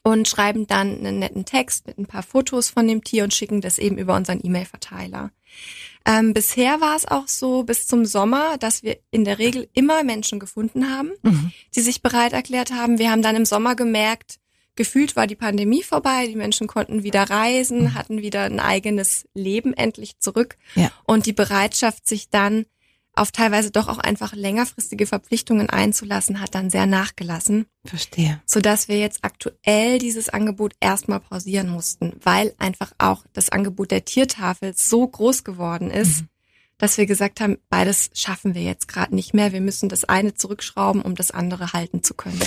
und 0.04 0.26
schreiben 0.26 0.66
dann 0.66 0.98
einen 0.98 1.18
netten 1.20 1.44
Text 1.44 1.86
mit 1.86 1.96
ein 1.98 2.06
paar 2.06 2.22
Fotos 2.24 2.70
von 2.70 2.88
dem 2.88 3.04
Tier 3.04 3.22
und 3.24 3.34
schicken 3.34 3.60
das 3.60 3.78
eben 3.78 3.98
über 3.98 4.16
unseren 4.16 4.40
E-Mail-Verteiler. 4.42 5.30
Ähm, 6.06 6.34
bisher 6.34 6.80
war 6.80 6.96
es 6.96 7.06
auch 7.06 7.28
so 7.28 7.62
bis 7.62 7.86
zum 7.86 8.04
Sommer, 8.04 8.58
dass 8.58 8.82
wir 8.82 8.98
in 9.10 9.24
der 9.24 9.38
Regel 9.38 9.68
immer 9.72 10.02
Menschen 10.04 10.38
gefunden 10.38 10.90
haben, 10.90 11.12
mhm. 11.22 11.52
die 11.74 11.80
sich 11.80 12.02
bereit 12.02 12.32
erklärt 12.32 12.72
haben. 12.72 12.98
Wir 12.98 13.10
haben 13.10 13.22
dann 13.22 13.36
im 13.36 13.44
Sommer 13.44 13.76
gemerkt, 13.76 14.38
gefühlt 14.74 15.16
war 15.16 15.26
die 15.26 15.36
Pandemie 15.36 15.82
vorbei, 15.82 16.26
die 16.26 16.36
Menschen 16.36 16.66
konnten 16.66 17.02
wieder 17.02 17.24
reisen, 17.24 17.82
mhm. 17.82 17.94
hatten 17.94 18.22
wieder 18.22 18.44
ein 18.44 18.60
eigenes 18.60 19.26
Leben 19.34 19.74
endlich 19.74 20.18
zurück. 20.18 20.56
Ja. 20.74 20.90
Und 21.04 21.26
die 21.26 21.32
Bereitschaft, 21.32 22.06
sich 22.06 22.30
dann 22.30 22.66
auf 23.14 23.30
teilweise 23.30 23.70
doch 23.70 23.88
auch 23.88 23.98
einfach 23.98 24.32
längerfristige 24.34 25.06
Verpflichtungen 25.06 25.68
einzulassen, 25.68 26.40
hat 26.40 26.54
dann 26.54 26.70
sehr 26.70 26.86
nachgelassen. 26.86 27.66
Verstehe. 27.84 28.40
Sodass 28.46 28.88
wir 28.88 28.98
jetzt 28.98 29.20
aktuell 29.22 29.98
dieses 29.98 30.28
Angebot 30.28 30.72
erstmal 30.80 31.20
pausieren 31.20 31.68
mussten, 31.68 32.14
weil 32.22 32.54
einfach 32.58 32.92
auch 32.98 33.24
das 33.32 33.50
Angebot 33.50 33.90
der 33.90 34.04
Tiertafel 34.04 34.72
so 34.74 35.06
groß 35.06 35.44
geworden 35.44 35.90
ist, 35.90 36.22
mhm. 36.22 36.28
dass 36.78 36.96
wir 36.96 37.06
gesagt 37.06 37.40
haben, 37.40 37.58
beides 37.68 38.10
schaffen 38.14 38.54
wir 38.54 38.62
jetzt 38.62 38.88
gerade 38.88 39.14
nicht 39.14 39.34
mehr. 39.34 39.52
Wir 39.52 39.60
müssen 39.60 39.88
das 39.88 40.04
eine 40.04 40.34
zurückschrauben, 40.34 41.02
um 41.02 41.14
das 41.14 41.30
andere 41.30 41.74
halten 41.74 42.02
zu 42.02 42.14
können. 42.14 42.40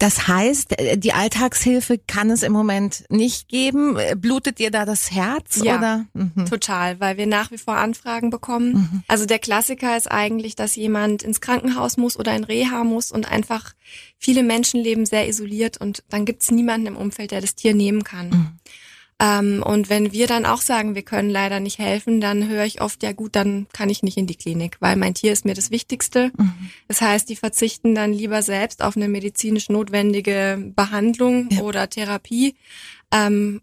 Das 0.00 0.26
heißt, 0.26 0.80
äh, 0.80 0.98
die 0.98 1.12
Alltagshilfe 1.12 1.98
kann 1.98 2.30
es 2.30 2.42
im 2.42 2.52
Moment 2.52 3.04
nicht 3.10 3.48
geben. 3.48 3.98
Blutet 4.16 4.58
dir 4.58 4.70
da 4.70 4.84
das 4.86 5.12
Herz? 5.12 5.60
Ja, 5.62 5.78
oder? 5.78 6.06
Mhm. 6.14 6.46
total, 6.46 6.98
weil 7.00 7.18
wir 7.18 7.26
nach 7.26 7.50
wie 7.50 7.58
vor 7.58 7.76
Anfragen 7.76 8.30
bekommen. 8.30 8.72
Mhm. 8.72 9.02
Also 9.08 9.26
der 9.26 9.38
Klassiker 9.38 9.96
ist 9.96 10.10
eigentlich, 10.10 10.56
dass 10.56 10.74
jemand 10.74 11.22
ins 11.22 11.42
Krankenhaus 11.42 11.98
muss 11.98 12.18
oder 12.18 12.34
in 12.34 12.44
Reha 12.44 12.82
muss 12.82 13.12
und 13.12 13.30
einfach 13.30 13.74
viele 14.18 14.42
Menschen 14.42 14.80
leben 14.80 15.04
sehr 15.04 15.28
isoliert 15.28 15.76
und 15.76 16.02
dann 16.08 16.24
gibt's 16.24 16.50
niemanden 16.50 16.86
im 16.86 16.96
Umfeld, 16.96 17.30
der 17.30 17.42
das 17.42 17.54
Tier 17.54 17.74
nehmen 17.74 18.02
kann. 18.02 18.30
Mhm. 18.30 18.48
Ähm, 19.20 19.62
und 19.62 19.90
wenn 19.90 20.12
wir 20.12 20.26
dann 20.26 20.46
auch 20.46 20.62
sagen, 20.62 20.94
wir 20.94 21.02
können 21.02 21.28
leider 21.28 21.60
nicht 21.60 21.78
helfen, 21.78 22.22
dann 22.22 22.48
höre 22.48 22.64
ich 22.64 22.80
oft, 22.80 23.02
ja 23.02 23.12
gut, 23.12 23.36
dann 23.36 23.66
kann 23.72 23.90
ich 23.90 24.02
nicht 24.02 24.16
in 24.16 24.26
die 24.26 24.34
Klinik, 24.34 24.78
weil 24.80 24.96
mein 24.96 25.12
Tier 25.12 25.32
ist 25.32 25.44
mir 25.44 25.52
das 25.52 25.70
Wichtigste. 25.70 26.32
Mhm. 26.38 26.70
Das 26.88 27.02
heißt, 27.02 27.28
die 27.28 27.36
verzichten 27.36 27.94
dann 27.94 28.14
lieber 28.14 28.40
selbst 28.42 28.82
auf 28.82 28.96
eine 28.96 29.08
medizinisch 29.08 29.68
notwendige 29.68 30.72
Behandlung 30.74 31.50
ja. 31.50 31.60
oder 31.60 31.90
Therapie, 31.90 32.56
ähm, 33.12 33.60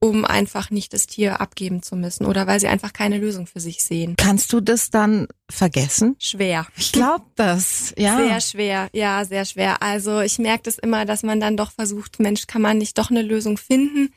um 0.00 0.26
einfach 0.26 0.70
nicht 0.70 0.92
das 0.92 1.06
Tier 1.06 1.40
abgeben 1.40 1.82
zu 1.82 1.96
müssen 1.96 2.26
oder 2.26 2.46
weil 2.46 2.60
sie 2.60 2.68
einfach 2.68 2.92
keine 2.92 3.16
Lösung 3.18 3.46
für 3.46 3.60
sich 3.60 3.82
sehen. 3.82 4.16
Kannst 4.18 4.52
du 4.52 4.60
das 4.60 4.90
dann 4.90 5.28
vergessen? 5.48 6.16
Schwer. 6.18 6.66
Ich 6.76 6.92
glaube 6.92 7.24
das, 7.36 7.94
ja. 7.96 8.18
Sehr 8.18 8.40
schwer, 8.42 8.90
ja, 8.92 9.24
sehr 9.24 9.46
schwer. 9.46 9.82
Also 9.82 10.20
ich 10.20 10.38
merke 10.38 10.64
das 10.64 10.78
immer, 10.78 11.06
dass 11.06 11.22
man 11.22 11.40
dann 11.40 11.56
doch 11.56 11.70
versucht, 11.70 12.20
Mensch, 12.20 12.46
kann 12.46 12.60
man 12.60 12.76
nicht 12.78 12.98
doch 12.98 13.10
eine 13.10 13.22
Lösung 13.22 13.56
finden? 13.56 14.12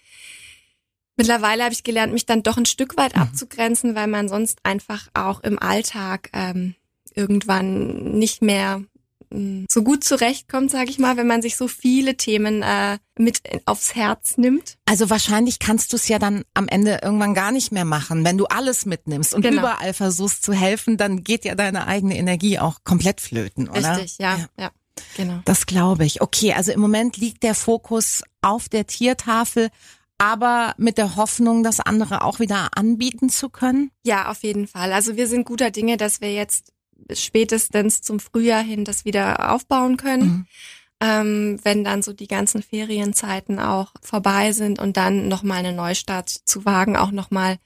Mittlerweile 1.15 1.63
habe 1.63 1.73
ich 1.73 1.83
gelernt, 1.83 2.13
mich 2.13 2.25
dann 2.25 2.43
doch 2.43 2.57
ein 2.57 2.65
Stück 2.65 2.97
weit 2.97 3.15
mhm. 3.15 3.21
abzugrenzen, 3.21 3.95
weil 3.95 4.07
man 4.07 4.29
sonst 4.29 4.59
einfach 4.63 5.07
auch 5.13 5.41
im 5.41 5.59
Alltag 5.59 6.29
ähm, 6.33 6.75
irgendwann 7.13 8.17
nicht 8.17 8.41
mehr 8.41 8.81
mm, 9.29 9.65
so 9.69 9.83
gut 9.83 10.03
zurechtkommt, 10.03 10.71
sage 10.71 10.89
ich 10.89 10.97
mal, 10.97 11.15
wenn 11.15 11.27
man 11.27 11.43
sich 11.43 11.55
so 11.55 11.67
viele 11.67 12.17
Themen 12.17 12.63
äh, 12.63 12.97
mit 13.17 13.41
aufs 13.65 13.93
Herz 13.93 14.37
nimmt. 14.37 14.77
Also 14.85 15.11
wahrscheinlich 15.11 15.59
kannst 15.59 15.93
du 15.93 15.97
es 15.97 16.07
ja 16.07 16.17
dann 16.17 16.43
am 16.55 16.67
Ende 16.67 16.99
irgendwann 17.03 17.35
gar 17.35 17.51
nicht 17.51 17.71
mehr 17.71 17.85
machen, 17.85 18.25
wenn 18.25 18.37
du 18.37 18.45
alles 18.45 18.87
mitnimmst 18.87 19.35
und 19.35 19.43
genau. 19.43 19.61
überall 19.61 19.93
versuchst 19.93 20.43
zu 20.43 20.53
helfen, 20.53 20.97
dann 20.97 21.23
geht 21.23 21.45
ja 21.45 21.53
deine 21.53 21.85
eigene 21.85 22.17
Energie 22.17 22.57
auch 22.57 22.83
komplett 22.83 23.21
flöten, 23.21 23.69
oder? 23.69 23.97
Richtig, 23.97 24.17
ja, 24.17 24.37
ja. 24.37 24.47
ja. 24.57 24.71
Genau. 25.17 25.41
Das 25.45 25.65
glaube 25.65 26.05
ich. 26.05 26.21
Okay, 26.21 26.53
also 26.53 26.71
im 26.71 26.79
Moment 26.79 27.17
liegt 27.17 27.43
der 27.43 27.55
Fokus 27.55 28.23
auf 28.41 28.69
der 28.69 28.85
Tiertafel 28.85 29.69
aber 30.17 30.73
mit 30.77 30.97
der 30.97 31.15
Hoffnung, 31.15 31.63
das 31.63 31.79
andere 31.79 32.23
auch 32.23 32.39
wieder 32.39 32.69
anbieten 32.75 33.29
zu 33.29 33.49
können? 33.49 33.91
Ja, 34.03 34.29
auf 34.29 34.43
jeden 34.43 34.67
Fall. 34.67 34.93
Also 34.93 35.15
wir 35.17 35.27
sind 35.27 35.45
guter 35.45 35.71
Dinge, 35.71 35.97
dass 35.97 36.21
wir 36.21 36.33
jetzt 36.33 36.71
spätestens 37.11 38.01
zum 38.01 38.19
Frühjahr 38.19 38.63
hin 38.63 38.85
das 38.85 39.05
wieder 39.05 39.51
aufbauen 39.51 39.97
können. 39.97 40.23
Mhm. 40.23 40.45
Ähm, 41.01 41.59
wenn 41.63 41.83
dann 41.83 42.01
so 42.01 42.13
die 42.13 42.27
ganzen 42.27 42.61
Ferienzeiten 42.61 43.59
auch 43.59 43.91
vorbei 44.01 44.53
sind 44.53 44.79
und 44.79 44.95
dann 44.95 45.27
nochmal 45.27 45.59
eine 45.59 45.73
Neustart 45.73 46.29
zu 46.29 46.63
wagen, 46.63 46.95
auch 46.95 47.11
nochmal 47.11 47.57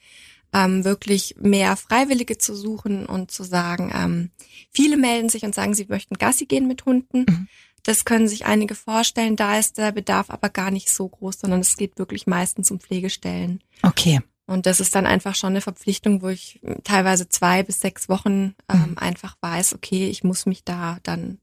ähm, 0.53 0.83
wirklich 0.83 1.35
mehr 1.39 1.75
Freiwillige 1.75 2.37
zu 2.37 2.55
suchen 2.55 3.05
und 3.05 3.29
zu 3.29 3.43
sagen, 3.43 3.91
ähm, 3.93 4.31
viele 4.71 4.97
melden 4.97 5.29
sich 5.29 5.43
und 5.43 5.53
sagen, 5.53 5.75
sie 5.75 5.85
möchten 5.87 6.15
Gassi 6.15 6.45
gehen 6.45 6.67
mit 6.67 6.85
Hunden. 6.85 7.25
Mhm. 7.27 7.47
Das 7.83 8.05
können 8.05 8.27
sich 8.27 8.45
einige 8.45 8.75
vorstellen. 8.75 9.35
Da 9.35 9.57
ist 9.57 9.77
der 9.77 9.91
Bedarf 9.91 10.29
aber 10.29 10.49
gar 10.49 10.71
nicht 10.71 10.89
so 10.89 11.07
groß, 11.07 11.39
sondern 11.39 11.61
es 11.61 11.77
geht 11.77 11.97
wirklich 11.97 12.27
meistens 12.27 12.69
um 12.71 12.79
Pflegestellen. 12.79 13.61
Okay. 13.81 14.19
Und 14.45 14.65
das 14.65 14.79
ist 14.79 14.95
dann 14.95 15.05
einfach 15.05 15.35
schon 15.35 15.51
eine 15.51 15.61
Verpflichtung, 15.61 16.21
wo 16.21 16.29
ich 16.29 16.61
teilweise 16.83 17.27
zwei 17.27 17.63
bis 17.63 17.81
sechs 17.81 18.07
Wochen 18.07 18.55
ähm, 18.69 18.91
mhm. 18.91 18.97
einfach 18.97 19.35
weiß, 19.41 19.75
okay, 19.75 20.07
ich 20.07 20.23
muss 20.23 20.45
mich 20.45 20.63
da 20.63 20.99
dann 21.03 21.39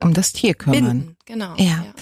um 0.00 0.12
das 0.12 0.32
Tier 0.32 0.54
kümmern. 0.54 0.84
Binden. 0.84 1.16
Genau. 1.24 1.54
Ja. 1.56 1.64
ja. 1.64 1.94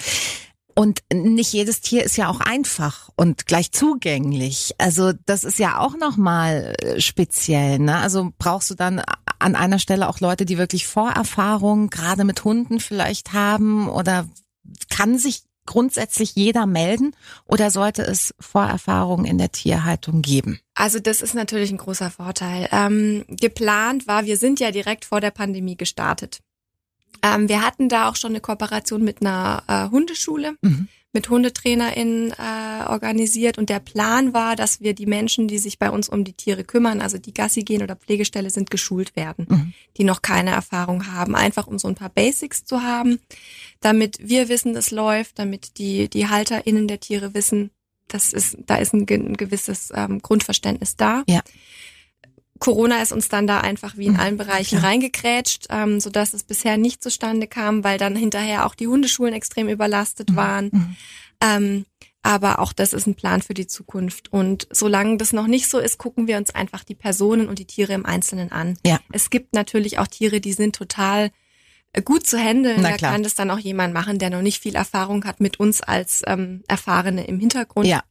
Und 0.74 1.02
nicht 1.12 1.52
jedes 1.52 1.80
Tier 1.80 2.04
ist 2.04 2.16
ja 2.16 2.28
auch 2.28 2.40
einfach 2.40 3.10
und 3.14 3.46
gleich 3.46 3.70
zugänglich. 3.70 4.74
Also 4.78 5.12
das 5.26 5.44
ist 5.44 5.58
ja 5.58 5.78
auch 5.78 5.96
nochmal 5.96 6.74
äh, 6.78 7.00
speziell. 7.00 7.78
Ne? 7.78 7.98
Also 7.98 8.32
brauchst 8.38 8.70
du 8.70 8.74
dann 8.74 9.02
an 9.40 9.56
einer 9.56 9.78
Stelle 9.78 10.08
auch 10.08 10.20
Leute, 10.20 10.44
die 10.44 10.58
wirklich 10.58 10.86
Vorerfahrung 10.86 11.90
gerade 11.90 12.24
mit 12.24 12.44
Hunden 12.44 12.80
vielleicht 12.80 13.32
haben 13.32 13.88
oder 13.88 14.28
kann 14.88 15.18
sich 15.18 15.42
grundsätzlich 15.66 16.34
jeder 16.34 16.66
melden 16.66 17.14
oder 17.44 17.70
sollte 17.70 18.02
es 18.02 18.34
Vorerfahrungen 18.40 19.24
in 19.24 19.38
der 19.38 19.52
Tierhaltung 19.52 20.22
geben? 20.22 20.60
Also 20.74 20.98
das 20.98 21.22
ist 21.22 21.34
natürlich 21.34 21.70
ein 21.70 21.78
großer 21.78 22.10
Vorteil. 22.10 22.68
Ähm, 22.72 23.24
geplant 23.28 24.06
war, 24.06 24.24
wir 24.24 24.36
sind 24.36 24.60
ja 24.60 24.70
direkt 24.70 25.04
vor 25.04 25.20
der 25.20 25.30
Pandemie 25.30 25.76
gestartet. 25.76 26.40
Ähm, 27.22 27.48
wir 27.48 27.64
hatten 27.64 27.88
da 27.88 28.08
auch 28.08 28.16
schon 28.16 28.32
eine 28.32 28.40
Kooperation 28.40 29.02
mit 29.02 29.20
einer 29.20 29.62
äh, 29.68 29.90
Hundeschule. 29.90 30.54
Mhm 30.62 30.88
mit 31.12 31.28
HundetrainerInnen 31.28 32.32
äh, 32.32 32.84
organisiert 32.86 33.58
und 33.58 33.68
der 33.68 33.80
Plan 33.80 34.32
war, 34.32 34.54
dass 34.54 34.80
wir 34.80 34.94
die 34.94 35.06
Menschen, 35.06 35.48
die 35.48 35.58
sich 35.58 35.78
bei 35.78 35.90
uns 35.90 36.08
um 36.08 36.24
die 36.24 36.34
Tiere 36.34 36.62
kümmern, 36.62 37.00
also 37.00 37.18
die 37.18 37.34
Gassi 37.34 37.62
gehen 37.62 37.82
oder 37.82 37.96
Pflegestelle 37.96 38.50
sind, 38.50 38.70
geschult 38.70 39.16
werden, 39.16 39.46
mhm. 39.48 39.72
die 39.96 40.04
noch 40.04 40.22
keine 40.22 40.50
Erfahrung 40.50 41.12
haben, 41.12 41.34
einfach 41.34 41.66
um 41.66 41.78
so 41.78 41.88
ein 41.88 41.96
paar 41.96 42.10
Basics 42.10 42.64
zu 42.64 42.82
haben, 42.82 43.18
damit 43.80 44.18
wir 44.20 44.48
wissen, 44.48 44.76
es 44.76 44.92
läuft, 44.92 45.38
damit 45.40 45.78
die, 45.78 46.08
die 46.08 46.28
HalterInnen 46.28 46.86
der 46.86 47.00
Tiere 47.00 47.34
wissen, 47.34 47.70
das 48.06 48.32
ist, 48.32 48.58
da 48.66 48.76
ist 48.76 48.92
ein, 48.92 49.06
ein 49.08 49.36
gewisses 49.36 49.92
ähm, 49.94 50.20
Grundverständnis 50.20 50.96
da. 50.96 51.24
Ja. 51.28 51.42
Corona 52.60 53.02
ist 53.02 53.10
uns 53.10 53.28
dann 53.28 53.46
da 53.46 53.60
einfach 53.60 53.96
wie 53.96 54.06
in 54.06 54.12
mhm. 54.12 54.20
allen 54.20 54.36
Bereichen 54.36 54.76
ja. 54.76 54.82
reingekrätscht, 54.82 55.66
ähm, 55.70 55.98
so 55.98 56.10
dass 56.10 56.34
es 56.34 56.44
bisher 56.44 56.76
nicht 56.76 57.02
zustande 57.02 57.46
kam, 57.46 57.82
weil 57.82 57.98
dann 57.98 58.14
hinterher 58.14 58.66
auch 58.66 58.74
die 58.74 58.86
Hundeschulen 58.86 59.34
extrem 59.34 59.68
überlastet 59.68 60.30
mhm. 60.30 60.36
waren. 60.36 60.70
Mhm. 60.72 60.96
Ähm, 61.42 61.86
aber 62.22 62.58
auch 62.58 62.74
das 62.74 62.92
ist 62.92 63.06
ein 63.06 63.14
Plan 63.14 63.40
für 63.40 63.54
die 63.54 63.66
Zukunft. 63.66 64.30
Und 64.30 64.68
solange 64.70 65.16
das 65.16 65.32
noch 65.32 65.46
nicht 65.46 65.70
so 65.70 65.78
ist, 65.78 65.96
gucken 65.96 66.26
wir 66.26 66.36
uns 66.36 66.54
einfach 66.54 66.84
die 66.84 66.94
Personen 66.94 67.48
und 67.48 67.58
die 67.58 67.64
Tiere 67.64 67.94
im 67.94 68.04
Einzelnen 68.04 68.52
an. 68.52 68.76
Ja. 68.84 69.00
Es 69.10 69.30
gibt 69.30 69.54
natürlich 69.54 69.98
auch 69.98 70.06
Tiere, 70.06 70.42
die 70.42 70.52
sind 70.52 70.76
total 70.76 71.30
äh, 71.94 72.02
gut 72.02 72.26
zu 72.26 72.38
handeln. 72.38 72.82
Da 72.82 72.98
kann 72.98 73.22
das 73.22 73.34
dann 73.34 73.50
auch 73.50 73.58
jemand 73.58 73.94
machen, 73.94 74.18
der 74.18 74.28
noch 74.28 74.42
nicht 74.42 74.60
viel 74.60 74.74
Erfahrung 74.74 75.24
hat 75.24 75.40
mit 75.40 75.58
uns 75.58 75.80
als 75.80 76.22
ähm, 76.26 76.62
Erfahrene 76.68 77.26
im 77.26 77.40
Hintergrund. 77.40 77.86
Ja. 77.86 78.02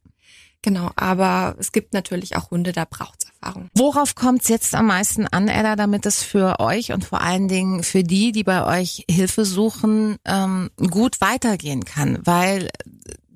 Genau, 0.62 0.90
aber 0.96 1.54
es 1.58 1.70
gibt 1.70 1.94
natürlich 1.94 2.36
auch 2.36 2.50
Hunde, 2.50 2.72
da 2.72 2.84
braucht's 2.84 3.29
Erfahrung. 3.40 3.68
Worauf 3.74 4.14
kommt 4.14 4.42
es 4.42 4.48
jetzt 4.48 4.74
am 4.74 4.86
meisten 4.86 5.26
an, 5.26 5.48
Edda, 5.48 5.76
damit 5.76 6.06
es 6.06 6.22
für 6.22 6.60
euch 6.60 6.92
und 6.92 7.04
vor 7.04 7.20
allen 7.20 7.48
Dingen 7.48 7.82
für 7.82 8.02
die, 8.02 8.32
die 8.32 8.44
bei 8.44 8.80
euch 8.80 9.04
Hilfe 9.10 9.44
suchen, 9.44 10.16
ähm, 10.24 10.70
gut 10.76 11.20
weitergehen 11.20 11.84
kann? 11.84 12.18
Weil 12.24 12.70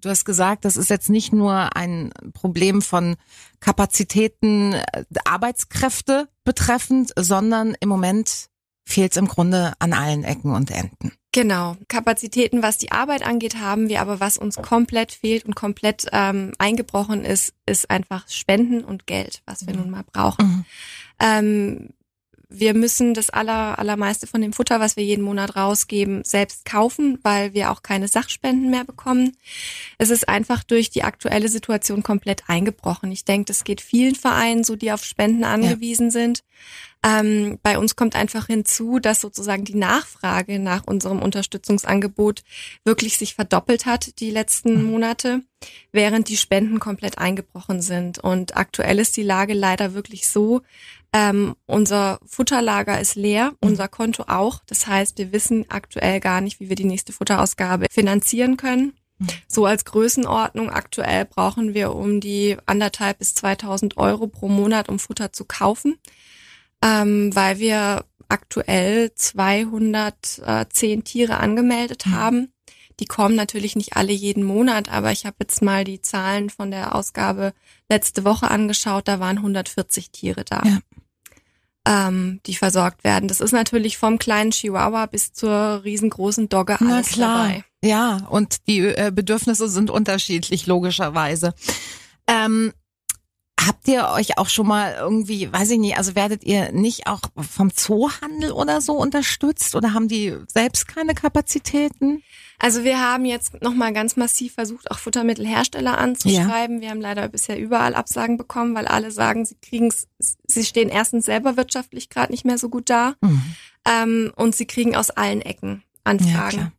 du 0.00 0.10
hast 0.10 0.24
gesagt, 0.24 0.64
das 0.64 0.76
ist 0.76 0.90
jetzt 0.90 1.10
nicht 1.10 1.32
nur 1.32 1.76
ein 1.76 2.12
Problem 2.32 2.82
von 2.82 3.16
Kapazitäten, 3.60 4.74
äh, 4.74 5.04
Arbeitskräfte 5.24 6.28
betreffend, 6.44 7.12
sondern 7.16 7.74
im 7.80 7.88
Moment 7.88 8.48
fehlt 8.84 9.12
es 9.12 9.16
im 9.16 9.28
Grunde 9.28 9.72
an 9.78 9.92
allen 9.92 10.24
Ecken 10.24 10.52
und 10.52 10.70
Enden. 10.70 11.12
Genau. 11.32 11.76
Kapazitäten, 11.88 12.62
was 12.62 12.78
die 12.78 12.92
Arbeit 12.92 13.26
angeht, 13.26 13.58
haben 13.58 13.88
wir, 13.88 14.00
aber 14.00 14.20
was 14.20 14.38
uns 14.38 14.56
komplett 14.56 15.12
fehlt 15.12 15.44
und 15.44 15.56
komplett 15.56 16.06
ähm, 16.12 16.52
eingebrochen 16.58 17.24
ist, 17.24 17.54
ist 17.66 17.90
einfach 17.90 18.28
Spenden 18.28 18.84
und 18.84 19.06
Geld, 19.06 19.42
was 19.46 19.66
wir 19.66 19.74
nun 19.74 19.90
mal 19.90 20.04
brauchen. 20.04 20.46
Mhm. 20.46 20.64
Ähm, 21.18 21.88
wir 22.48 22.74
müssen 22.74 23.14
das 23.14 23.30
aller, 23.30 23.78
allermeiste 23.78 24.26
von 24.26 24.40
dem 24.40 24.52
Futter, 24.52 24.80
was 24.80 24.96
wir 24.96 25.04
jeden 25.04 25.24
Monat 25.24 25.56
rausgeben, 25.56 26.24
selbst 26.24 26.64
kaufen, 26.64 27.18
weil 27.22 27.54
wir 27.54 27.70
auch 27.70 27.82
keine 27.82 28.08
Sachspenden 28.08 28.70
mehr 28.70 28.84
bekommen. 28.84 29.36
Es 29.98 30.10
ist 30.10 30.28
einfach 30.28 30.64
durch 30.64 30.90
die 30.90 31.04
aktuelle 31.04 31.48
Situation 31.48 32.02
komplett 32.02 32.44
eingebrochen. 32.48 33.10
Ich 33.12 33.24
denke, 33.24 33.46
das 33.46 33.64
geht 33.64 33.80
vielen 33.80 34.14
Vereinen 34.14 34.64
so, 34.64 34.76
die 34.76 34.92
auf 34.92 35.04
Spenden 35.04 35.44
angewiesen 35.44 36.06
ja. 36.06 36.12
sind. 36.12 36.44
Ähm, 37.04 37.58
bei 37.62 37.78
uns 37.78 37.96
kommt 37.96 38.16
einfach 38.16 38.46
hinzu, 38.46 38.98
dass 38.98 39.20
sozusagen 39.20 39.64
die 39.64 39.76
Nachfrage 39.76 40.58
nach 40.58 40.86
unserem 40.86 41.20
Unterstützungsangebot 41.20 42.42
wirklich 42.84 43.18
sich 43.18 43.34
verdoppelt 43.34 43.84
hat 43.84 44.18
die 44.20 44.30
letzten 44.30 44.82
mhm. 44.82 44.90
Monate, 44.90 45.42
während 45.92 46.28
die 46.30 46.38
Spenden 46.38 46.80
komplett 46.80 47.18
eingebrochen 47.18 47.82
sind. 47.82 48.18
Und 48.18 48.56
aktuell 48.56 48.98
ist 48.98 49.18
die 49.18 49.22
Lage 49.22 49.52
leider 49.52 49.92
wirklich 49.92 50.26
so, 50.26 50.62
ähm, 51.14 51.54
unser 51.64 52.18
Futterlager 52.26 53.00
ist 53.00 53.14
leer, 53.14 53.52
mhm. 53.52 53.70
unser 53.70 53.88
Konto 53.88 54.24
auch. 54.26 54.60
Das 54.66 54.86
heißt, 54.86 55.16
wir 55.16 55.32
wissen 55.32 55.64
aktuell 55.70 56.20
gar 56.20 56.42
nicht, 56.42 56.60
wie 56.60 56.68
wir 56.68 56.76
die 56.76 56.84
nächste 56.84 57.14
Futterausgabe 57.14 57.86
finanzieren 57.90 58.58
können. 58.58 58.92
Mhm. 59.18 59.28
So 59.48 59.64
als 59.64 59.86
Größenordnung 59.86 60.68
aktuell 60.68 61.24
brauchen 61.24 61.72
wir 61.72 61.94
um 61.94 62.20
die 62.20 62.56
anderthalb 62.66 63.18
bis 63.18 63.34
2000 63.34 63.96
Euro 63.96 64.26
pro 64.26 64.48
Monat, 64.48 64.90
um 64.90 64.98
Futter 64.98 65.32
zu 65.32 65.46
kaufen 65.46 65.98
ähm, 66.84 67.34
weil 67.34 67.58
wir 67.58 68.04
aktuell 68.28 69.12
210 69.14 71.04
Tiere 71.04 71.38
angemeldet 71.38 72.06
mhm. 72.06 72.12
haben. 72.12 72.52
Die 73.00 73.06
kommen 73.06 73.34
natürlich 73.34 73.74
nicht 73.74 73.96
alle 73.96 74.12
jeden 74.12 74.44
Monat, 74.44 74.88
aber 74.88 75.10
ich 75.10 75.26
habe 75.26 75.38
jetzt 75.40 75.62
mal 75.62 75.82
die 75.82 76.00
Zahlen 76.00 76.48
von 76.48 76.70
der 76.70 76.94
Ausgabe 76.94 77.52
letzte 77.88 78.24
Woche 78.24 78.48
angeschaut, 78.50 79.08
da 79.08 79.18
waren 79.18 79.38
140 79.38 80.10
Tiere 80.10 80.44
da. 80.44 80.62
Ja. 80.64 80.78
Ähm, 81.86 82.40
die 82.46 82.54
versorgt 82.54 83.04
werden. 83.04 83.28
Das 83.28 83.42
ist 83.42 83.52
natürlich 83.52 83.98
vom 83.98 84.18
kleinen 84.18 84.52
Chihuahua 84.52 85.04
bis 85.04 85.34
zur 85.34 85.82
riesengroßen 85.84 86.48
Dogge 86.48 86.80
alles 86.80 87.08
Na 87.10 87.12
klar. 87.12 87.46
dabei. 87.48 87.64
Ja, 87.84 88.26
und 88.30 88.66
die 88.66 88.80
äh, 88.80 89.12
Bedürfnisse 89.14 89.68
sind 89.68 89.90
unterschiedlich, 89.90 90.66
logischerweise. 90.66 91.52
Ähm, 92.26 92.72
Habt 93.66 93.88
ihr 93.88 94.08
euch 94.08 94.38
auch 94.38 94.48
schon 94.48 94.66
mal 94.66 94.94
irgendwie, 94.98 95.52
weiß 95.52 95.70
ich 95.70 95.78
nicht, 95.78 95.96
also 95.96 96.14
werdet 96.14 96.44
ihr 96.44 96.72
nicht 96.72 97.06
auch 97.06 97.20
vom 97.36 97.74
Zoohandel 97.74 98.52
oder 98.52 98.80
so 98.80 98.94
unterstützt 98.94 99.74
oder 99.74 99.94
haben 99.94 100.08
die 100.08 100.36
selbst 100.52 100.88
keine 100.88 101.14
Kapazitäten? 101.14 102.22
Also 102.58 102.84
wir 102.84 103.00
haben 103.00 103.24
jetzt 103.24 103.62
nochmal 103.62 103.92
ganz 103.92 104.16
massiv 104.16 104.54
versucht, 104.54 104.90
auch 104.90 104.98
Futtermittelhersteller 104.98 105.98
anzuschreiben. 105.98 106.76
Ja. 106.76 106.82
Wir 106.82 106.90
haben 106.90 107.00
leider 107.00 107.28
bisher 107.28 107.58
überall 107.58 107.94
Absagen 107.94 108.36
bekommen, 108.36 108.74
weil 108.74 108.86
alle 108.86 109.10
sagen, 109.10 109.44
sie 109.44 109.56
kriegen 109.60 109.88
es, 109.88 110.08
sie 110.46 110.64
stehen 110.64 110.88
erstens 110.88 111.26
selber 111.26 111.56
wirtschaftlich 111.56 112.10
gerade 112.10 112.32
nicht 112.32 112.44
mehr 112.44 112.58
so 112.58 112.68
gut 112.68 112.90
da 112.90 113.14
mhm. 113.20 113.42
ähm, 113.86 114.32
und 114.36 114.54
sie 114.54 114.66
kriegen 114.66 114.96
aus 114.96 115.10
allen 115.10 115.42
Ecken 115.42 115.82
Anfragen. 116.04 116.58
Ja, 116.58 116.72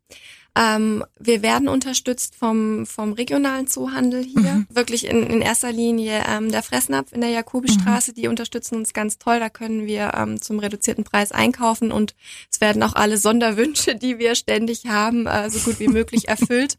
ähm, 0.57 1.03
wir 1.19 1.41
werden 1.41 1.67
unterstützt 1.67 2.35
vom, 2.35 2.85
vom 2.85 3.11
regionalen 3.11 3.67
Zoohandel 3.67 4.23
hier. 4.23 4.53
Mhm. 4.53 4.67
Wirklich 4.69 5.05
in, 5.05 5.23
in 5.23 5.41
erster 5.41 5.71
Linie 5.71 6.23
ähm, 6.27 6.49
der 6.49 6.63
Fressnapf 6.63 7.11
in 7.11 7.21
der 7.21 7.29
Jakobistraße, 7.31 8.11
mhm. 8.11 8.15
die 8.15 8.27
unterstützen 8.29 8.75
uns 8.75 8.93
ganz 8.93 9.17
toll. 9.17 9.39
Da 9.39 9.49
können 9.49 9.85
wir 9.85 10.13
ähm, 10.15 10.41
zum 10.41 10.59
reduzierten 10.59 11.03
Preis 11.03 11.33
einkaufen 11.33 11.91
und 11.91 12.15
es 12.49 12.61
werden 12.61 12.83
auch 12.83 12.93
alle 12.93 13.17
Sonderwünsche, 13.17 13.95
die 13.95 14.17
wir 14.17 14.35
ständig 14.35 14.85
haben, 14.85 15.27
äh, 15.27 15.49
so 15.49 15.59
gut 15.59 15.79
wie 15.79 15.89
möglich 15.89 16.27
erfüllt. 16.29 16.77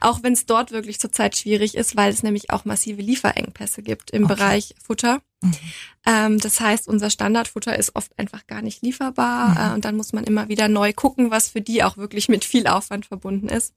auch 0.00 0.22
wenn 0.22 0.32
es 0.32 0.46
dort 0.46 0.72
wirklich 0.72 0.98
zurzeit 0.98 1.36
schwierig 1.36 1.76
ist, 1.76 1.96
weil 1.96 2.12
es 2.12 2.22
nämlich 2.22 2.50
auch 2.50 2.64
massive 2.64 3.02
Lieferengpässe 3.02 3.82
gibt 3.82 4.10
im 4.10 4.24
okay. 4.24 4.34
Bereich 4.34 4.74
Futter. 4.82 5.20
Mhm. 5.42 5.56
Ähm, 6.04 6.38
das 6.38 6.60
heißt, 6.60 6.88
unser 6.88 7.10
Standardfutter 7.10 7.78
ist 7.78 7.94
oft 7.94 8.18
einfach 8.18 8.46
gar 8.46 8.60
nicht 8.60 8.82
lieferbar 8.82 9.50
mhm. 9.50 9.56
äh, 9.56 9.74
und 9.74 9.84
dann 9.84 9.96
muss 9.96 10.12
man 10.12 10.24
immer 10.24 10.48
wieder 10.48 10.68
neu 10.68 10.92
gucken, 10.92 11.30
was 11.30 11.48
für 11.48 11.60
die 11.60 11.84
auch 11.84 11.96
wirklich 11.96 12.28
mit 12.28 12.44
viel 12.44 12.66
Aufwand 12.66 13.06
verbunden 13.06 13.48
ist. 13.48 13.74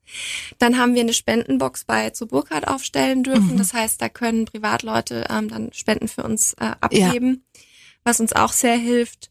Dann 0.57 0.77
haben 0.77 0.95
wir 0.95 1.01
eine 1.01 1.13
Spendenbox 1.13 1.85
bei 1.85 2.09
zu 2.09 2.27
Burkhardt 2.27 2.67
aufstellen 2.67 3.23
dürfen. 3.23 3.53
Mhm. 3.53 3.57
Das 3.57 3.73
heißt, 3.73 4.01
da 4.01 4.09
können 4.09 4.45
Privatleute 4.45 5.25
ähm, 5.29 5.49
dann 5.49 5.71
Spenden 5.73 6.07
für 6.07 6.23
uns 6.23 6.53
äh, 6.53 6.71
abgeben, 6.81 7.43
ja. 7.53 7.61
was 8.03 8.19
uns 8.19 8.33
auch 8.33 8.53
sehr 8.53 8.77
hilft. 8.77 9.29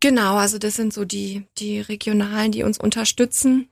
Genau, 0.00 0.36
also 0.36 0.58
das 0.58 0.74
sind 0.74 0.92
so 0.92 1.04
die, 1.04 1.44
die 1.58 1.80
Regionalen, 1.80 2.52
die 2.52 2.62
uns 2.62 2.78
unterstützen. 2.78 3.68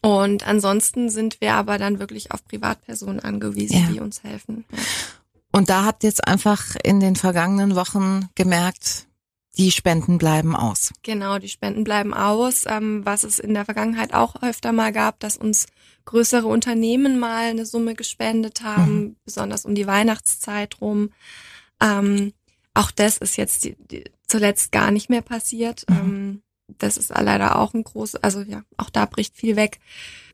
Und 0.00 0.46
ansonsten 0.46 1.08
sind 1.08 1.40
wir 1.40 1.54
aber 1.54 1.78
dann 1.78 1.98
wirklich 1.98 2.30
auf 2.30 2.44
Privatpersonen 2.44 3.20
angewiesen, 3.20 3.78
ja. 3.78 3.90
die 3.90 4.00
uns 4.00 4.22
helfen. 4.22 4.64
Ja. 4.70 4.78
Und 5.54 5.70
da 5.70 5.84
habt 5.84 6.02
ihr 6.02 6.08
jetzt 6.08 6.26
einfach 6.26 6.74
in 6.82 6.98
den 6.98 7.14
vergangenen 7.14 7.76
Wochen 7.76 8.28
gemerkt, 8.34 9.06
die 9.56 9.70
Spenden 9.70 10.18
bleiben 10.18 10.56
aus. 10.56 10.92
Genau, 11.04 11.38
die 11.38 11.48
Spenden 11.48 11.84
bleiben 11.84 12.12
aus, 12.12 12.64
ähm, 12.66 13.06
was 13.06 13.22
es 13.22 13.38
in 13.38 13.54
der 13.54 13.64
Vergangenheit 13.64 14.14
auch 14.14 14.42
öfter 14.42 14.72
mal 14.72 14.92
gab, 14.92 15.20
dass 15.20 15.36
uns 15.36 15.66
größere 16.06 16.48
Unternehmen 16.48 17.20
mal 17.20 17.50
eine 17.50 17.66
Summe 17.66 17.94
gespendet 17.94 18.64
haben, 18.64 18.96
mhm. 18.96 19.16
besonders 19.24 19.64
um 19.64 19.76
die 19.76 19.86
Weihnachtszeit 19.86 20.80
rum. 20.80 21.10
Ähm, 21.80 22.32
auch 22.74 22.90
das 22.90 23.18
ist 23.18 23.36
jetzt 23.36 23.62
die, 23.62 23.76
die, 23.78 24.10
zuletzt 24.26 24.72
gar 24.72 24.90
nicht 24.90 25.08
mehr 25.08 25.22
passiert. 25.22 25.84
Mhm. 25.88 25.96
Ähm, 25.96 26.42
das 26.78 26.96
ist 26.96 27.10
leider 27.10 27.58
auch 27.58 27.74
ein 27.74 27.84
großes, 27.84 28.22
also 28.22 28.40
ja, 28.40 28.62
auch 28.76 28.90
da 28.90 29.04
bricht 29.04 29.36
viel 29.36 29.56
weg. 29.56 29.80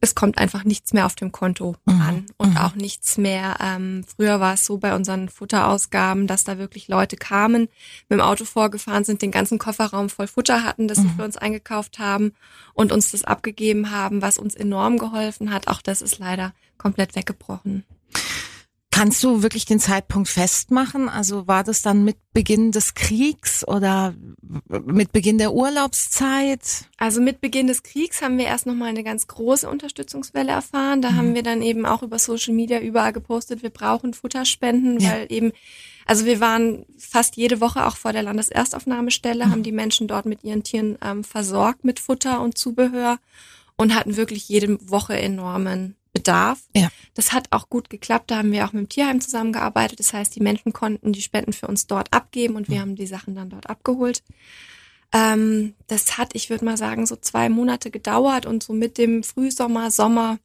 Es 0.01 0.15
kommt 0.15 0.39
einfach 0.39 0.65
nichts 0.65 0.93
mehr 0.93 1.05
auf 1.07 1.15
dem 1.15 1.33
Konto 1.33 1.77
mhm. 1.85 2.01
an 2.01 2.27
und 2.39 2.51
mhm. 2.51 2.57
auch 2.57 2.75
nichts 2.75 3.19
mehr. 3.19 3.57
Ähm, 3.61 4.05
früher 4.05 4.41
war 4.41 4.55
es 4.55 4.65
so 4.65 4.79
bei 4.79 4.95
unseren 4.95 5.29
Futterausgaben, 5.29 6.27
dass 6.27 6.45
da 6.45 6.57
wirklich 6.57 6.89
Leute 6.89 7.17
kamen, 7.17 7.63
mit 8.09 8.19
dem 8.19 8.21
Auto 8.21 8.45
vorgefahren 8.45 9.05
sind, 9.05 9.23
den 9.23 9.33
ganzen 9.33 9.59
Kofferraum 9.59 10.09
voll 10.09 10.29
Futter 10.29 10.65
hatten, 10.65 10.89
das 10.89 10.99
mhm. 10.99 11.03
sie 11.03 11.09
für 11.17 11.25
uns 11.25 11.37
eingekauft 11.37 11.99
haben 11.99 12.33
und 12.75 12.93
uns 12.93 13.11
das 13.11 13.25
abgegeben 13.25 13.91
haben, 13.91 14.23
was 14.23 14.39
uns 14.39 14.55
enorm 14.55 14.99
geholfen 14.99 15.53
hat. 15.53 15.69
Auch 15.69 15.83
das 15.83 16.01
ist 16.01 16.19
leider 16.19 16.55
komplett 16.79 17.17
weggebrochen. 17.17 17.85
Kannst 19.01 19.25
du 19.25 19.43
wirklich 19.43 19.65
den 19.65 19.81
Zeitpunkt 19.81 20.29
festmachen? 20.29 21.09
Also 21.09 21.49
war 21.49 21.65
das 21.65 21.81
dann 21.81 22.05
mit 22.05 22.19
Beginn 22.35 22.71
des 22.71 22.93
Kriegs 22.93 23.67
oder 23.67 24.13
mit 24.69 25.13
Beginn 25.13 25.39
der 25.39 25.55
Urlaubszeit? 25.55 26.85
Also 26.99 27.23
mit 27.23 27.41
Beginn 27.41 27.67
des 27.67 27.83
Kriegs 27.83 28.21
haben 28.21 28.37
wir 28.37 28.45
erst 28.45 28.67
nochmal 28.67 28.91
eine 28.91 29.03
ganz 29.03 29.27
große 29.27 29.71
Unterstützungswelle 29.71 30.53
erfahren. 30.53 31.01
Da 31.01 31.13
mhm. 31.13 31.17
haben 31.17 31.35
wir 31.35 31.43
dann 31.43 31.63
eben 31.63 31.87
auch 31.87 32.03
über 32.03 32.19
Social 32.19 32.53
Media 32.53 32.79
überall 32.79 33.15
gepostet, 33.15 33.63
wir 33.63 33.71
brauchen 33.71 34.13
Futterspenden, 34.13 35.01
ja. 35.01 35.13
weil 35.13 35.33
eben, 35.33 35.53
also 36.05 36.27
wir 36.27 36.41
waren 36.41 36.85
fast 36.99 37.37
jede 37.37 37.63
Woche 37.63 37.87
auch 37.87 37.97
vor 37.97 38.13
der 38.13 38.23
Landeserstaufnahmestelle, 38.23 39.47
mhm. 39.47 39.51
haben 39.51 39.63
die 39.63 39.73
Menschen 39.73 40.09
dort 40.09 40.27
mit 40.27 40.45
ihren 40.45 40.63
Tieren 40.63 40.99
ähm, 41.03 41.25
versorgt 41.25 41.87
mit 41.87 42.01
Futter 42.01 42.43
und 42.43 42.59
Zubehör 42.59 43.19
und 43.79 43.95
hatten 43.95 44.19
wirklich 44.19 44.47
jede 44.51 44.77
Woche 44.91 45.19
enormen 45.19 45.97
Bedarf. 46.13 46.61
Ja. 46.75 46.89
Das 47.15 47.33
hat 47.33 47.49
auch 47.51 47.69
gut 47.69 47.91
geklappt. 47.91 48.31
Da 48.31 48.39
haben 48.39 48.53
wir 48.53 48.67
auch 48.67 48.73
mit 48.73 48.83
dem 48.85 48.89
Tierheim 48.89 49.21
zusammengearbeitet. 49.21 50.01
Das 50.01 50.13
heißt, 50.13 50.35
die 50.35 50.43
Menschen 50.43 50.73
konnten 50.73 51.13
die 51.13 51.23
Spenden 51.23 51.53
für 51.53 51.69
uns 51.69 51.87
dort 51.87 52.13
abgeben 52.13 52.57
und 52.57 52.69
wir 52.69 52.77
mhm. 52.77 52.81
haben 52.81 52.97
die 52.97 53.07
Sachen 53.07 53.35
dann 53.35 53.51
dort 53.51 53.69
abgeholt. 53.71 54.23
Ähm, 55.13 55.75
das 55.87 56.19
hat, 56.19 56.35
ich 56.35 56.51
würde 56.51 56.65
mal 56.65 56.77
sagen, 56.77 57.07
so 57.07 57.17
zwei 57.17 57.49
Monate 57.49 57.91
gedauert 57.91 58.47
und 58.47 58.63
so 58.63 58.73
mit 58.73 58.99
dem 58.99 59.23
Frühsommer, 59.23 59.91
Sommer 59.91 60.39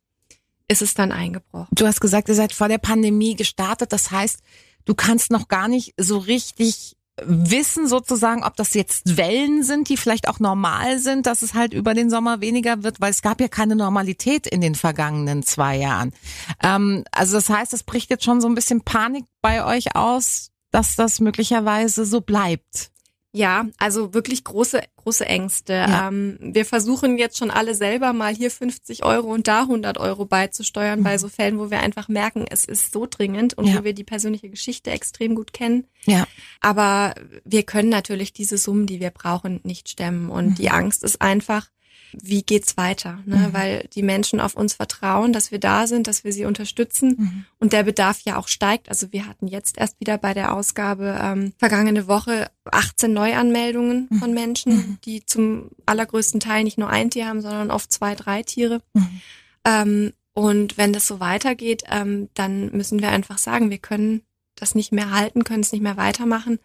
ist 0.67 0.81
es 0.81 0.93
dann 0.93 1.11
eingebrochen. 1.11 1.67
Du 1.71 1.85
hast 1.85 2.01
gesagt, 2.01 2.29
ihr 2.29 2.35
seid 2.35 2.53
vor 2.53 2.67
der 2.67 2.79
Pandemie 2.79 3.35
gestartet. 3.35 3.91
Das 3.91 4.11
heißt, 4.11 4.39
du 4.85 4.95
kannst 4.95 5.31
noch 5.31 5.47
gar 5.47 5.67
nicht 5.67 5.93
so 5.97 6.17
richtig 6.17 6.95
wissen 7.21 7.87
sozusagen, 7.87 8.43
ob 8.43 8.55
das 8.55 8.73
jetzt 8.73 9.17
Wellen 9.17 9.63
sind, 9.63 9.87
die 9.89 9.97
vielleicht 9.97 10.27
auch 10.27 10.39
normal 10.39 10.99
sind, 10.99 11.25
dass 11.25 11.41
es 11.41 11.53
halt 11.53 11.73
über 11.73 11.93
den 11.93 12.09
Sommer 12.09 12.41
weniger 12.41 12.83
wird, 12.83 12.99
weil 12.99 13.11
es 13.11 13.21
gab 13.21 13.39
ja 13.39 13.47
keine 13.47 13.75
Normalität 13.75 14.47
in 14.47 14.61
den 14.61 14.75
vergangenen 14.75 15.43
zwei 15.43 15.77
Jahren. 15.77 16.13
Ähm, 16.61 17.05
also 17.11 17.37
das 17.37 17.49
heißt, 17.49 17.73
es 17.73 17.83
bricht 17.83 18.09
jetzt 18.09 18.25
schon 18.25 18.41
so 18.41 18.47
ein 18.47 18.55
bisschen 18.55 18.81
Panik 18.81 19.25
bei 19.41 19.65
euch 19.65 19.95
aus, 19.95 20.51
dass 20.71 20.95
das 20.95 21.21
möglicherweise 21.21 22.05
so 22.05 22.19
bleibt. 22.19 22.91
Ja, 23.35 23.67
also 23.77 24.13
wirklich 24.13 24.45
große, 24.45 24.81
große 24.95 25.25
Ängste. 25.25 25.73
Ja. 25.73 26.07
Ähm, 26.07 26.37
wir 26.39 26.63
versuchen 26.63 27.17
jetzt 27.17 27.37
schon 27.37 27.51
alle 27.51 27.75
selber 27.75 28.13
mal 28.13 28.33
hier 28.33 28.49
50 28.49 29.03
Euro 29.03 29.27
und 29.27 29.49
da 29.49 29.63
100 29.63 29.97
Euro 29.97 30.23
beizusteuern 30.23 30.99
mhm. 30.99 31.03
bei 31.03 31.17
so 31.17 31.27
Fällen, 31.27 31.59
wo 31.59 31.69
wir 31.69 31.81
einfach 31.81 32.07
merken, 32.07 32.45
es 32.49 32.63
ist 32.63 32.93
so 32.93 33.05
dringend 33.09 33.53
und 33.53 33.67
ja. 33.67 33.77
wo 33.77 33.83
wir 33.83 33.93
die 33.93 34.05
persönliche 34.05 34.49
Geschichte 34.49 34.91
extrem 34.91 35.35
gut 35.35 35.51
kennen. 35.51 35.85
Ja. 36.05 36.25
Aber 36.61 37.13
wir 37.43 37.63
können 37.63 37.89
natürlich 37.89 38.31
diese 38.31 38.57
Summen, 38.57 38.85
die 38.85 39.01
wir 39.01 39.09
brauchen, 39.09 39.59
nicht 39.63 39.89
stemmen. 39.89 40.29
Und 40.29 40.51
mhm. 40.51 40.55
die 40.55 40.69
Angst 40.69 41.03
ist 41.03 41.21
einfach, 41.21 41.67
wie 42.13 42.43
geht's 42.43 42.77
weiter, 42.77 43.19
ne? 43.25 43.37
Mhm. 43.37 43.53
weil 43.53 43.89
die 43.93 44.03
Menschen 44.03 44.39
auf 44.39 44.55
uns 44.55 44.73
vertrauen, 44.73 45.33
dass 45.33 45.51
wir 45.51 45.59
da 45.59 45.87
sind, 45.87 46.07
dass 46.07 46.23
wir 46.23 46.31
sie 46.31 46.45
unterstützen 46.45 47.15
mhm. 47.17 47.45
und 47.59 47.73
der 47.73 47.83
Bedarf 47.83 48.19
ja 48.21 48.37
auch 48.37 48.47
steigt. 48.47 48.89
Also 48.89 49.11
wir 49.11 49.27
hatten 49.27 49.47
jetzt 49.47 49.77
erst 49.77 49.99
wieder 49.99 50.17
bei 50.17 50.33
der 50.33 50.53
Ausgabe 50.53 51.17
ähm, 51.21 51.53
vergangene 51.57 52.07
Woche 52.07 52.49
18 52.71 53.11
Neuanmeldungen 53.11 54.07
mhm. 54.09 54.19
von 54.19 54.33
Menschen, 54.33 54.75
mhm. 54.75 54.97
die 55.05 55.25
zum 55.25 55.69
allergrößten 55.85 56.39
Teil 56.39 56.63
nicht 56.63 56.77
nur 56.77 56.89
ein 56.89 57.09
Tier 57.09 57.27
haben, 57.27 57.41
sondern 57.41 57.71
oft 57.71 57.91
zwei, 57.91 58.15
drei 58.15 58.43
Tiere. 58.43 58.81
Mhm. 58.93 59.21
Ähm, 59.65 60.13
und 60.33 60.77
wenn 60.77 60.93
das 60.93 61.07
so 61.07 61.19
weitergeht, 61.19 61.83
ähm, 61.89 62.29
dann 62.33 62.71
müssen 62.71 63.01
wir 63.01 63.09
einfach 63.09 63.37
sagen, 63.37 63.69
wir 63.69 63.77
können 63.77 64.21
das 64.55 64.75
nicht 64.75 64.91
mehr 64.91 65.11
halten, 65.11 65.43
können 65.43 65.61
es 65.61 65.71
nicht 65.71 65.81
mehr 65.81 65.97
weitermachen 65.97 66.59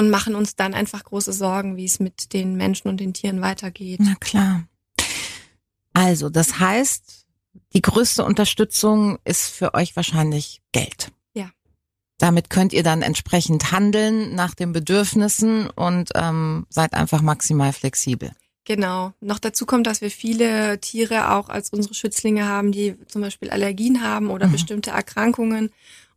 und 0.00 0.08
machen 0.08 0.34
uns 0.34 0.56
dann 0.56 0.72
einfach 0.72 1.04
große 1.04 1.32
Sorgen, 1.32 1.76
wie 1.76 1.84
es 1.84 2.00
mit 2.00 2.32
den 2.32 2.56
Menschen 2.56 2.88
und 2.88 2.98
den 3.00 3.12
Tieren 3.12 3.42
weitergeht. 3.42 4.00
Na 4.02 4.14
klar. 4.14 4.64
Also, 5.92 6.30
das 6.30 6.58
heißt, 6.58 7.26
die 7.74 7.82
größte 7.82 8.24
Unterstützung 8.24 9.18
ist 9.24 9.48
für 9.48 9.74
euch 9.74 9.94
wahrscheinlich 9.96 10.62
Geld. 10.72 11.12
Ja. 11.34 11.50
Damit 12.16 12.48
könnt 12.48 12.72
ihr 12.72 12.82
dann 12.82 13.02
entsprechend 13.02 13.72
handeln 13.72 14.34
nach 14.34 14.54
den 14.54 14.72
Bedürfnissen 14.72 15.68
und 15.68 16.10
ähm, 16.14 16.66
seid 16.70 16.94
einfach 16.94 17.20
maximal 17.20 17.74
flexibel. 17.74 18.32
Genau. 18.64 19.12
Noch 19.20 19.38
dazu 19.38 19.66
kommt, 19.66 19.86
dass 19.86 20.00
wir 20.00 20.10
viele 20.10 20.80
Tiere 20.80 21.32
auch 21.32 21.50
als 21.50 21.70
unsere 21.70 21.92
Schützlinge 21.92 22.46
haben, 22.46 22.72
die 22.72 22.96
zum 23.06 23.20
Beispiel 23.20 23.50
Allergien 23.50 24.02
haben 24.02 24.30
oder 24.30 24.46
mhm. 24.46 24.52
bestimmte 24.52 24.90
Erkrankungen 24.92 25.70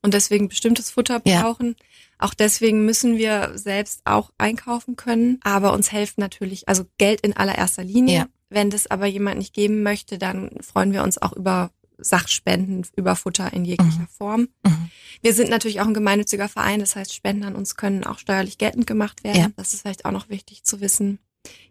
und 0.04 0.14
deswegen 0.14 0.50
bestimmtes 0.50 0.92
Futter 0.92 1.20
brauchen. 1.20 1.76
Ja. 1.80 1.86
Auch 2.20 2.34
deswegen 2.34 2.86
müssen 2.86 3.18
wir 3.18 3.52
selbst 3.56 4.02
auch 4.06 4.32
einkaufen 4.38 4.96
können. 4.96 5.40
Aber 5.44 5.74
uns 5.74 5.92
helfen 5.92 6.22
natürlich, 6.22 6.70
also 6.70 6.86
Geld 6.98 7.22
in 7.22 7.36
allererster 7.36 7.84
Linie. 7.84 8.16
Ja. 8.16 8.28
Wenn 8.50 8.70
das 8.70 8.86
aber 8.88 9.08
jemand 9.08 9.40
nicht 9.40 9.54
geben 9.54 9.82
möchte, 9.82 10.20
dann 10.20 10.52
freuen 10.62 10.94
wir 10.94 11.04
uns 11.04 11.20
auch 11.20 11.34
über 11.34 11.72
Sachspenden, 11.98 12.86
über 12.96 13.16
Futter 13.16 13.52
in 13.54 13.66
jeglicher 13.66 14.02
mhm. 14.02 14.08
Form. 14.08 14.48
Mhm. 14.64 14.90
Wir 15.22 15.34
sind 15.34 15.50
natürlich 15.50 15.82
auch 15.82 15.88
ein 15.88 15.94
gemeinnütziger 15.94 16.50
Verein, 16.50 16.80
das 16.80 16.96
heißt, 16.96 17.14
Spenden 17.14 17.44
an 17.44 17.56
uns 17.56 17.76
können 17.76 18.04
auch 18.04 18.20
steuerlich 18.20 18.58
geltend 18.58 18.88
gemacht 18.88 19.24
werden. 19.24 19.42
Ja. 19.42 19.48
Das 19.56 19.74
ist 19.74 19.82
vielleicht 19.82 20.06
auch 20.06 20.12
noch 20.12 20.30
wichtig 20.30 20.64
zu 20.64 20.82
wissen. 20.82 21.20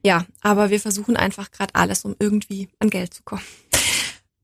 Ja, 0.02 0.26
aber 0.40 0.70
wir 0.70 0.80
versuchen 0.80 1.16
einfach 1.16 1.50
gerade 1.50 1.74
alles, 1.74 2.04
um 2.04 2.16
irgendwie 2.18 2.68
an 2.78 2.90
Geld 2.90 3.14
zu 3.14 3.22
kommen. 3.22 3.42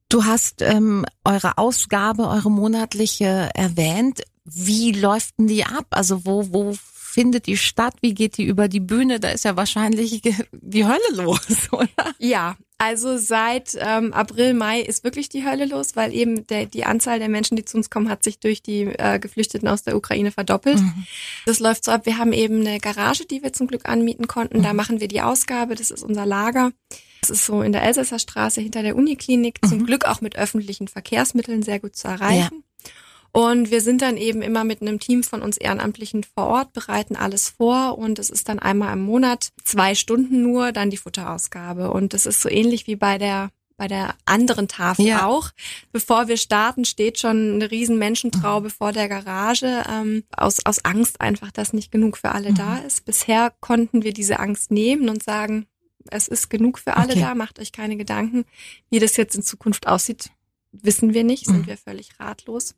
Du 0.08 0.24
hast 0.24 0.62
ähm, 0.62 1.04
eure 1.24 1.58
Ausgabe, 1.58 2.28
eure 2.28 2.50
monatliche 2.50 3.50
erwähnt. 3.54 4.22
Wie 4.44 4.92
läuft 4.92 5.38
denn 5.38 5.48
die 5.48 5.64
ab? 5.64 5.86
Also 5.90 6.24
wo, 6.24 6.50
wo 6.50 6.74
findet 6.94 7.46
die 7.46 7.58
statt? 7.58 7.94
Wie 8.00 8.14
geht 8.14 8.38
die 8.38 8.44
über 8.44 8.68
die 8.68 8.80
Bühne? 8.80 9.20
Da 9.20 9.28
ist 9.28 9.44
ja 9.44 9.56
wahrscheinlich 9.56 10.22
die 10.52 10.86
Hölle 10.86 11.12
los, 11.12 11.46
oder? 11.72 11.88
Ja, 12.18 12.56
also 12.78 13.18
seit 13.18 13.76
ähm, 13.78 14.14
April, 14.14 14.54
Mai 14.54 14.80
ist 14.80 15.04
wirklich 15.04 15.28
die 15.28 15.44
Hölle 15.44 15.66
los, 15.66 15.96
weil 15.96 16.14
eben 16.14 16.46
der, 16.46 16.64
die 16.64 16.84
Anzahl 16.84 17.18
der 17.18 17.28
Menschen, 17.28 17.56
die 17.56 17.64
zu 17.64 17.76
uns 17.76 17.90
kommen, 17.90 18.08
hat 18.08 18.22
sich 18.22 18.38
durch 18.38 18.62
die 18.62 18.82
äh, 18.84 19.18
Geflüchteten 19.18 19.68
aus 19.68 19.82
der 19.82 19.96
Ukraine 19.96 20.30
verdoppelt. 20.30 20.78
Mhm. 20.80 21.06
Das 21.44 21.58
läuft 21.60 21.84
so 21.84 21.90
ab. 21.90 22.06
Wir 22.06 22.16
haben 22.16 22.32
eben 22.32 22.60
eine 22.60 22.78
Garage, 22.78 23.26
die 23.26 23.42
wir 23.42 23.52
zum 23.52 23.66
Glück 23.66 23.86
anmieten 23.86 24.26
konnten. 24.26 24.58
Mhm. 24.58 24.62
Da 24.62 24.72
machen 24.72 25.00
wir 25.00 25.08
die 25.08 25.20
Ausgabe. 25.20 25.74
Das 25.74 25.90
ist 25.90 26.02
unser 26.02 26.24
Lager. 26.24 26.70
Das 27.20 27.30
ist 27.30 27.46
so 27.46 27.62
in 27.62 27.72
der 27.72 27.82
Elsässer 27.82 28.18
Straße 28.18 28.60
hinter 28.60 28.82
der 28.82 28.96
Uniklinik. 28.96 29.58
Mhm. 29.62 29.68
Zum 29.68 29.86
Glück 29.86 30.04
auch 30.04 30.20
mit 30.20 30.36
öffentlichen 30.36 30.88
Verkehrsmitteln 30.88 31.62
sehr 31.62 31.80
gut 31.80 31.96
zu 31.96 32.08
erreichen. 32.08 32.64
Ja. 32.84 32.90
Und 33.32 33.70
wir 33.70 33.82
sind 33.82 34.02
dann 34.02 34.16
eben 34.16 34.42
immer 34.42 34.64
mit 34.64 34.80
einem 34.80 34.98
Team 34.98 35.22
von 35.22 35.42
uns 35.42 35.58
Ehrenamtlichen 35.58 36.24
vor 36.24 36.46
Ort, 36.46 36.72
bereiten 36.72 37.14
alles 37.14 37.50
vor 37.50 37.98
und 37.98 38.18
es 38.18 38.30
ist 38.30 38.48
dann 38.48 38.58
einmal 38.58 38.94
im 38.94 39.02
Monat 39.02 39.50
zwei 39.62 39.94
Stunden 39.94 40.42
nur 40.42 40.72
dann 40.72 40.90
die 40.90 40.96
Futterausgabe. 40.96 41.90
Und 41.90 42.14
das 42.14 42.26
ist 42.26 42.40
so 42.40 42.48
ähnlich 42.48 42.86
wie 42.86 42.96
bei 42.96 43.18
der 43.18 43.50
bei 43.78 43.86
der 43.86 44.16
anderen 44.24 44.66
Tafel 44.66 45.06
ja. 45.06 45.24
auch. 45.24 45.50
Bevor 45.92 46.28
wir 46.28 46.36
starten, 46.36 46.84
steht 46.84 47.18
schon 47.18 47.54
eine 47.54 47.70
riesen 47.70 47.96
Menschentraube 47.96 48.66
mhm. 48.66 48.72
vor 48.72 48.92
der 48.92 49.08
Garage, 49.08 49.84
ähm, 49.88 50.24
aus, 50.36 50.66
aus 50.66 50.84
Angst 50.84 51.20
einfach, 51.20 51.52
dass 51.52 51.72
nicht 51.72 51.92
genug 51.92 52.18
für 52.18 52.32
alle 52.32 52.50
mhm. 52.50 52.56
da 52.56 52.78
ist. 52.78 53.04
Bisher 53.04 53.52
konnten 53.60 54.02
wir 54.02 54.12
diese 54.12 54.40
Angst 54.40 54.72
nehmen 54.72 55.08
und 55.08 55.22
sagen, 55.22 55.66
es 56.10 56.28
ist 56.28 56.48
genug 56.48 56.78
für 56.78 56.96
alle 56.96 57.12
okay. 57.12 57.20
da, 57.20 57.34
macht 57.34 57.58
euch 57.58 57.72
keine 57.72 57.96
Gedanken. 57.96 58.44
Wie 58.90 58.98
das 58.98 59.16
jetzt 59.16 59.36
in 59.36 59.42
Zukunft 59.42 59.86
aussieht, 59.86 60.30
wissen 60.72 61.14
wir 61.14 61.24
nicht, 61.24 61.46
sind 61.46 61.62
mhm. 61.62 61.66
wir 61.66 61.76
völlig 61.76 62.10
ratlos. 62.18 62.74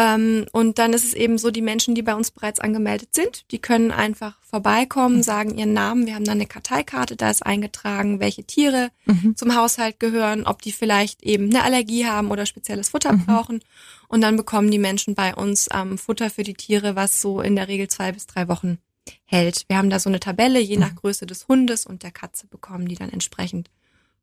Ähm, 0.00 0.46
und 0.52 0.78
dann 0.78 0.92
ist 0.92 1.04
es 1.04 1.12
eben 1.12 1.38
so, 1.38 1.50
die 1.50 1.60
Menschen, 1.60 1.96
die 1.96 2.02
bei 2.02 2.14
uns 2.14 2.30
bereits 2.30 2.60
angemeldet 2.60 3.14
sind, 3.16 3.50
die 3.50 3.58
können 3.58 3.90
einfach 3.90 4.40
vorbeikommen, 4.42 5.16
mhm. 5.16 5.22
sagen 5.24 5.58
ihren 5.58 5.72
Namen. 5.72 6.06
Wir 6.06 6.14
haben 6.14 6.24
dann 6.24 6.38
eine 6.38 6.46
Karteikarte, 6.46 7.16
da 7.16 7.30
ist 7.30 7.44
eingetragen, 7.44 8.20
welche 8.20 8.44
Tiere 8.44 8.90
mhm. 9.06 9.34
zum 9.36 9.56
Haushalt 9.56 9.98
gehören, 9.98 10.46
ob 10.46 10.62
die 10.62 10.70
vielleicht 10.70 11.24
eben 11.24 11.50
eine 11.50 11.64
Allergie 11.64 12.06
haben 12.06 12.30
oder 12.30 12.46
spezielles 12.46 12.90
Futter 12.90 13.12
mhm. 13.12 13.26
brauchen. 13.26 13.60
Und 14.06 14.20
dann 14.20 14.36
bekommen 14.36 14.70
die 14.70 14.78
Menschen 14.78 15.16
bei 15.16 15.34
uns 15.34 15.68
ähm, 15.74 15.98
Futter 15.98 16.30
für 16.30 16.44
die 16.44 16.54
Tiere, 16.54 16.94
was 16.94 17.20
so 17.20 17.40
in 17.40 17.56
der 17.56 17.66
Regel 17.66 17.88
zwei 17.88 18.12
bis 18.12 18.26
drei 18.28 18.46
Wochen 18.46 18.78
hält. 19.24 19.64
Wir 19.68 19.78
haben 19.78 19.90
da 19.90 19.98
so 19.98 20.08
eine 20.08 20.20
Tabelle, 20.20 20.60
je 20.60 20.76
nach 20.76 20.92
mhm. 20.92 20.96
Größe 20.96 21.26
des 21.26 21.48
Hundes 21.48 21.86
und 21.86 22.02
der 22.02 22.10
Katze 22.10 22.46
bekommen 22.46 22.88
die 22.88 22.96
dann 22.96 23.10
entsprechend 23.10 23.70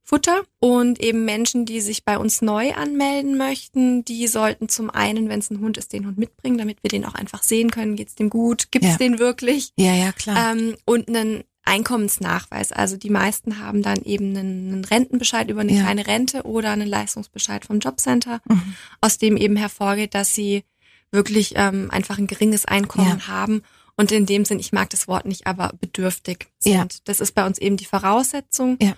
Futter. 0.06 0.44
Und 0.60 1.00
eben 1.00 1.26
Menschen, 1.26 1.66
die 1.66 1.82
sich 1.82 2.06
bei 2.06 2.18
uns 2.18 2.42
neu 2.42 2.74
anmelden 2.74 3.38
möchten, 3.38 4.06
die 4.06 4.28
sollten 4.28 4.70
zum 4.70 4.92
einen, 4.92 5.30
wenn 5.30 5.40
es 5.40 5.50
ein 5.50 5.60
Hund 5.60 5.78
ist, 5.78 5.94
den 5.94 6.06
Hund 6.06 6.18
mitbringen, 6.18 6.60
damit 6.60 6.84
wir 6.84 6.90
den 6.90 7.06
auch 7.06 7.16
einfach 7.16 7.42
sehen 7.42 7.72
können, 7.72 7.96
geht's 7.96 8.16
dem 8.16 8.30
gut, 8.30 8.72
gibt's 8.72 8.88
ja. 8.90 8.98
den 8.98 9.18
wirklich? 9.18 9.74
Ja, 9.76 9.94
ja, 9.94 10.12
klar. 10.12 10.54
Ähm, 10.54 10.76
und 10.86 11.10
einen 11.10 11.44
Einkommensnachweis. 11.64 12.72
Also 12.72 12.96
die 12.96 13.10
meisten 13.10 13.60
haben 13.60 13.82
dann 13.82 14.04
eben 14.04 14.38
einen, 14.38 14.74
einen 14.74 14.86
Rentenbescheid 14.86 15.50
über 15.50 15.62
eine 15.62 15.74
ja. 15.74 15.82
kleine 15.82 16.06
Rente 16.06 16.44
oder 16.44 16.72
einen 16.72 16.88
Leistungsbescheid 16.88 17.66
vom 17.66 17.80
Jobcenter, 17.80 18.42
mhm. 18.48 18.76
aus 19.02 19.18
dem 19.18 19.36
eben 19.36 19.56
hervorgeht, 19.56 20.14
dass 20.14 20.36
sie 20.36 20.64
wirklich 21.12 21.54
ähm, 21.56 21.90
einfach 21.90 22.20
ein 22.20 22.28
geringes 22.28 22.66
Einkommen 22.66 23.20
ja. 23.20 23.28
haben 23.28 23.64
und 23.98 24.12
in 24.12 24.26
dem 24.26 24.46
Sinn, 24.46 24.60
ich 24.60 24.74
mag 24.74 24.90
das 24.90 25.08
Wort 25.08 25.26
nicht, 25.26 25.48
aber 25.48 25.72
bedürftig 25.80 26.48
sind. 26.60 26.74
Ja. 26.74 26.88
Das 27.06 27.20
ist 27.20 27.34
bei 27.34 27.46
uns 27.46 27.58
eben 27.58 27.78
die 27.78 27.86
Voraussetzung. 27.86 28.78
Ja. 28.82 28.96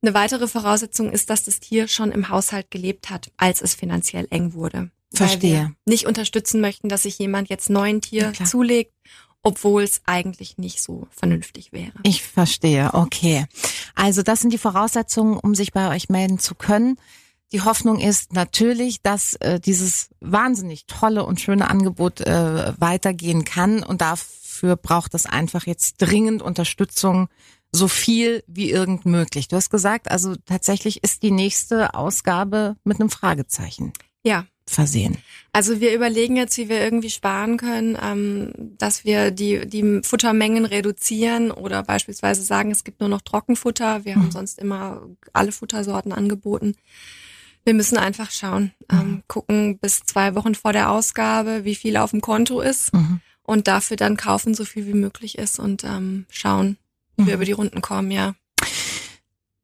Eine 0.00 0.14
weitere 0.14 0.46
Voraussetzung 0.46 1.10
ist, 1.10 1.28
dass 1.28 1.44
das 1.44 1.60
Tier 1.60 1.88
schon 1.88 2.12
im 2.12 2.28
Haushalt 2.28 2.70
gelebt 2.70 3.10
hat, 3.10 3.30
als 3.36 3.60
es 3.60 3.74
finanziell 3.74 4.26
eng 4.30 4.54
wurde. 4.54 4.90
Verstehe. 5.12 5.74
nicht 5.86 6.06
unterstützen 6.06 6.60
möchten, 6.60 6.90
dass 6.90 7.04
sich 7.04 7.18
jemand 7.18 7.48
jetzt 7.48 7.70
neuen 7.70 8.02
Tier 8.02 8.32
ja, 8.38 8.44
zulegt, 8.44 8.92
obwohl 9.42 9.82
es 9.82 10.02
eigentlich 10.04 10.58
nicht 10.58 10.82
so 10.82 11.08
vernünftig 11.10 11.72
wäre. 11.72 11.92
Ich 12.02 12.22
verstehe, 12.22 12.90
okay. 12.92 13.46
Also 13.94 14.22
das 14.22 14.40
sind 14.40 14.52
die 14.52 14.58
Voraussetzungen, 14.58 15.38
um 15.38 15.54
sich 15.54 15.72
bei 15.72 15.94
euch 15.94 16.10
melden 16.10 16.38
zu 16.38 16.54
können. 16.54 16.98
Die 17.52 17.62
Hoffnung 17.62 17.98
ist 17.98 18.34
natürlich, 18.34 19.00
dass 19.00 19.34
äh, 19.36 19.58
dieses 19.58 20.10
wahnsinnig 20.20 20.84
tolle 20.86 21.24
und 21.24 21.40
schöne 21.40 21.70
Angebot 21.70 22.20
äh, 22.20 22.74
weitergehen 22.78 23.44
kann 23.44 23.82
und 23.82 24.02
dafür 24.58 24.76
braucht 24.76 25.14
es 25.14 25.26
einfach 25.26 25.66
jetzt 25.66 25.96
dringend 25.98 26.42
Unterstützung, 26.42 27.28
so 27.70 27.86
viel 27.86 28.42
wie 28.46 28.70
irgend 28.70 29.06
möglich. 29.06 29.46
Du 29.46 29.56
hast 29.56 29.70
gesagt, 29.70 30.10
also 30.10 30.34
tatsächlich 30.46 31.04
ist 31.04 31.22
die 31.22 31.30
nächste 31.30 31.94
Ausgabe 31.94 32.76
mit 32.82 32.98
einem 32.98 33.10
Fragezeichen. 33.10 33.92
Ja. 34.24 34.46
Versehen. 34.66 35.16
Also 35.52 35.80
wir 35.80 35.94
überlegen 35.94 36.36
jetzt, 36.36 36.58
wie 36.58 36.68
wir 36.68 36.80
irgendwie 36.80 37.08
sparen 37.08 37.56
können, 37.56 37.96
ähm, 38.02 38.52
dass 38.76 39.04
wir 39.04 39.30
die, 39.30 39.66
die 39.66 40.00
Futtermengen 40.02 40.66
reduzieren 40.66 41.50
oder 41.50 41.82
beispielsweise 41.82 42.42
sagen, 42.42 42.70
es 42.70 42.84
gibt 42.84 43.00
nur 43.00 43.08
noch 43.08 43.22
Trockenfutter. 43.22 44.04
Wir 44.04 44.16
mhm. 44.16 44.22
haben 44.22 44.30
sonst 44.30 44.58
immer 44.58 45.02
alle 45.32 45.52
Futtersorten 45.52 46.12
angeboten. 46.12 46.74
Wir 47.64 47.72
müssen 47.72 47.96
einfach 47.96 48.30
schauen, 48.30 48.72
ähm, 48.90 48.98
mhm. 48.98 49.22
gucken 49.26 49.78
bis 49.78 50.00
zwei 50.00 50.34
Wochen 50.34 50.54
vor 50.54 50.74
der 50.74 50.90
Ausgabe, 50.90 51.64
wie 51.64 51.74
viel 51.74 51.96
auf 51.96 52.10
dem 52.10 52.20
Konto 52.20 52.60
ist 52.60 52.92
mhm. 52.92 53.20
Und 53.48 53.66
dafür 53.66 53.96
dann 53.96 54.18
kaufen, 54.18 54.54
so 54.54 54.66
viel 54.66 54.86
wie 54.86 54.92
möglich 54.94 55.38
ist 55.38 55.58
und 55.58 55.82
ähm, 55.82 56.26
schauen, 56.28 56.76
wie 57.16 57.22
mhm. 57.22 57.26
wir 57.28 57.34
über 57.34 57.44
die 57.46 57.52
Runden 57.52 57.80
kommen, 57.80 58.10
ja. 58.10 58.34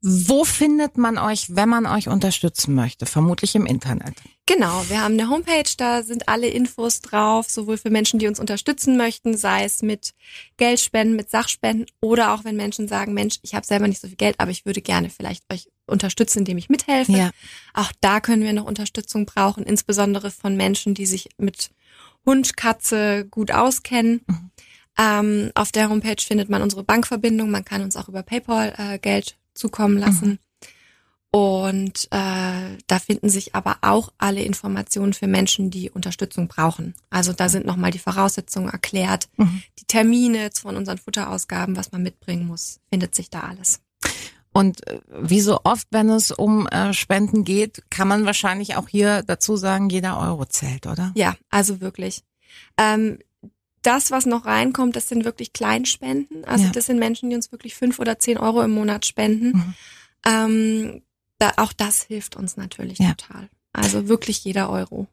Wo 0.01 0.45
findet 0.45 0.97
man 0.97 1.19
euch, 1.19 1.55
wenn 1.55 1.69
man 1.69 1.87
euch 1.87 2.09
unterstützen 2.09 2.75
möchte? 2.75 3.05
Vermutlich 3.05 3.55
im 3.55 3.67
Internet. 3.67 4.15
Genau, 4.47 4.85
wir 4.89 5.03
haben 5.03 5.15
eine 5.15 5.29
Homepage, 5.29 5.71
da 5.77 6.03
sind 6.03 6.29
alle 6.29 6.49
Infos 6.49 7.01
drauf, 7.01 7.51
sowohl 7.51 7.77
für 7.77 7.91
Menschen, 7.91 8.19
die 8.19 8.27
uns 8.27 8.41
unterstützen 8.41 8.97
möchten, 8.97 9.37
sei 9.37 9.65
es 9.65 9.83
mit 9.83 10.15
Geldspenden, 10.57 11.15
mit 11.15 11.29
Sachspenden 11.31 11.87
oder 12.01 12.33
auch 12.33 12.45
wenn 12.45 12.57
Menschen 12.57 12.89
sagen, 12.89 13.13
Mensch, 13.13 13.39
ich 13.43 13.55
habe 13.55 13.67
selber 13.67 13.87
nicht 13.87 14.01
so 14.01 14.09
viel 14.09 14.17
Geld, 14.17 14.37
aber 14.39 14.51
ich 14.51 14.65
würde 14.65 14.81
gerne 14.81 15.11
vielleicht 15.11 15.45
euch 15.53 15.69
unterstützen, 15.87 16.41
indem 16.41 16.57
ich 16.57 16.71
mithelfe. 16.71 17.13
Ja. 17.13 17.31
Auch 17.75 17.93
da 18.01 18.21
können 18.21 18.45
wir 18.45 18.53
noch 18.55 18.65
Unterstützung 18.65 19.27
brauchen, 19.27 19.65
insbesondere 19.65 20.31
von 20.31 20.57
Menschen, 20.57 20.95
die 20.95 21.07
sich 21.07 21.29
mit 21.37 21.71
Hund, 22.27 22.57
Katze 22.57 23.27
gut 23.31 23.51
auskennen. 23.51 24.23
Mhm. 24.27 24.51
Ähm, 24.99 25.51
auf 25.55 25.73
der 25.73 25.89
Homepage 25.89 26.23
findet 26.23 26.49
man 26.49 26.63
unsere 26.63 26.85
Bankverbindung, 26.85 27.51
man 27.51 27.65
kann 27.65 27.83
uns 27.83 27.97
auch 27.97 28.09
über 28.09 28.23
PayPal 28.23 28.75
äh, 28.79 28.99
Geld 28.99 29.37
zukommen 29.55 29.99
lassen. 29.99 30.31
Mhm. 30.31 30.39
Und 31.35 32.07
äh, 32.13 32.79
da 32.87 32.99
finden 33.05 33.29
sich 33.29 33.57
aber 33.57 33.79
auch 33.81 34.13
alle 34.19 34.43
Informationen 34.43 35.15
für 35.15 35.27
Menschen, 35.27 35.69
die 35.69 35.91
Unterstützung 35.91 36.47
brauchen. 36.47 36.95
Also 37.11 37.33
da 37.33 37.49
sind 37.49 37.67
nochmal 37.67 37.91
die 37.91 37.99
Voraussetzungen 37.99 38.69
erklärt, 38.69 39.29
mhm. 39.37 39.63
die 39.81 39.85
Termine 39.85 40.51
von 40.55 40.77
unseren 40.77 40.99
Futterausgaben, 40.99 41.77
was 41.77 41.91
man 41.91 42.05
mitbringen 42.05 42.47
muss, 42.47 42.79
findet 42.89 43.17
sich 43.17 43.31
da 43.31 43.41
alles. 43.41 43.81
Und 44.55 44.87
äh, 44.87 45.01
wie 45.21 45.41
so 45.41 45.61
oft, 45.65 45.89
wenn 45.91 46.09
es 46.09 46.31
um 46.31 46.67
äh, 46.69 46.95
Spenden 46.95 47.45
geht, 47.45 47.83
kann 47.91 48.09
man 48.09 48.25
wahrscheinlich 48.25 48.77
auch 48.77 48.89
hier 48.89 49.23
dazu 49.23 49.57
sagen, 49.57 49.91
jeder 49.91 50.19
Euro 50.19 50.47
zählt, 50.47 50.87
oder? 50.87 51.13
Ja, 51.17 51.35
also 51.51 51.81
wirklich. 51.81 52.23
Ähm, 52.79 53.19
das, 53.83 54.11
was 54.13 54.27
noch 54.27 54.47
reinkommt, 54.47 54.97
das 54.97 55.09
sind 55.09 55.25
wirklich 55.25 55.53
Kleinspenden. 55.53 56.45
Also 56.45 56.67
ja. 56.67 56.71
das 56.71 56.87
sind 56.87 56.99
Menschen, 56.99 57.29
die 57.29 57.37
uns 57.37 57.53
wirklich 57.53 57.75
fünf 57.75 57.99
oder 57.99 58.19
zehn 58.19 58.39
Euro 58.39 58.63
im 58.63 58.71
Monat 58.71 59.05
spenden. 59.05 59.49
Mhm. 59.49 59.75
Ähm, 60.25 61.03
da, 61.39 61.53
auch 61.57 61.73
das 61.73 62.05
hilft 62.05 62.37
uns 62.37 62.57
natürlich 62.57 62.99
ja. 62.99 63.13
total. 63.15 63.51
Also 63.73 64.09
wirklich 64.09 64.43
jeder 64.45 64.71
Euro. 64.71 65.09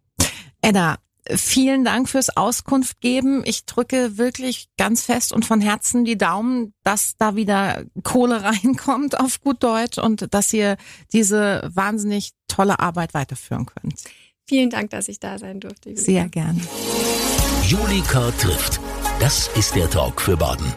Edda, 0.61 0.99
Vielen 1.29 1.85
Dank 1.85 2.09
fürs 2.09 2.35
Auskunft 2.35 2.99
geben. 2.99 3.43
Ich 3.45 3.65
drücke 3.65 4.17
wirklich 4.17 4.69
ganz 4.77 5.03
fest 5.03 5.31
und 5.31 5.45
von 5.45 5.61
Herzen 5.61 6.03
die 6.03 6.17
Daumen, 6.17 6.73
dass 6.83 7.15
da 7.17 7.35
wieder 7.35 7.83
Kohle 8.03 8.43
reinkommt 8.43 9.19
auf 9.19 9.39
gut 9.41 9.63
Deutsch 9.63 9.97
und 9.97 10.33
dass 10.33 10.51
ihr 10.51 10.77
diese 11.13 11.69
wahnsinnig 11.73 12.31
tolle 12.47 12.79
Arbeit 12.79 13.13
weiterführen 13.13 13.65
könnt. 13.65 13.95
Vielen 14.47 14.69
Dank, 14.69 14.89
dass 14.89 15.07
ich 15.07 15.19
da 15.19 15.37
sein 15.37 15.59
durfte. 15.59 15.89
Julika. 15.89 16.03
Sehr 16.03 16.29
gerne. 16.29 16.61
Julika 17.67 18.31
trifft. 18.31 18.79
Das 19.19 19.49
ist 19.55 19.75
der 19.75 19.89
Talk 19.89 20.19
für 20.19 20.35
Baden. 20.35 20.73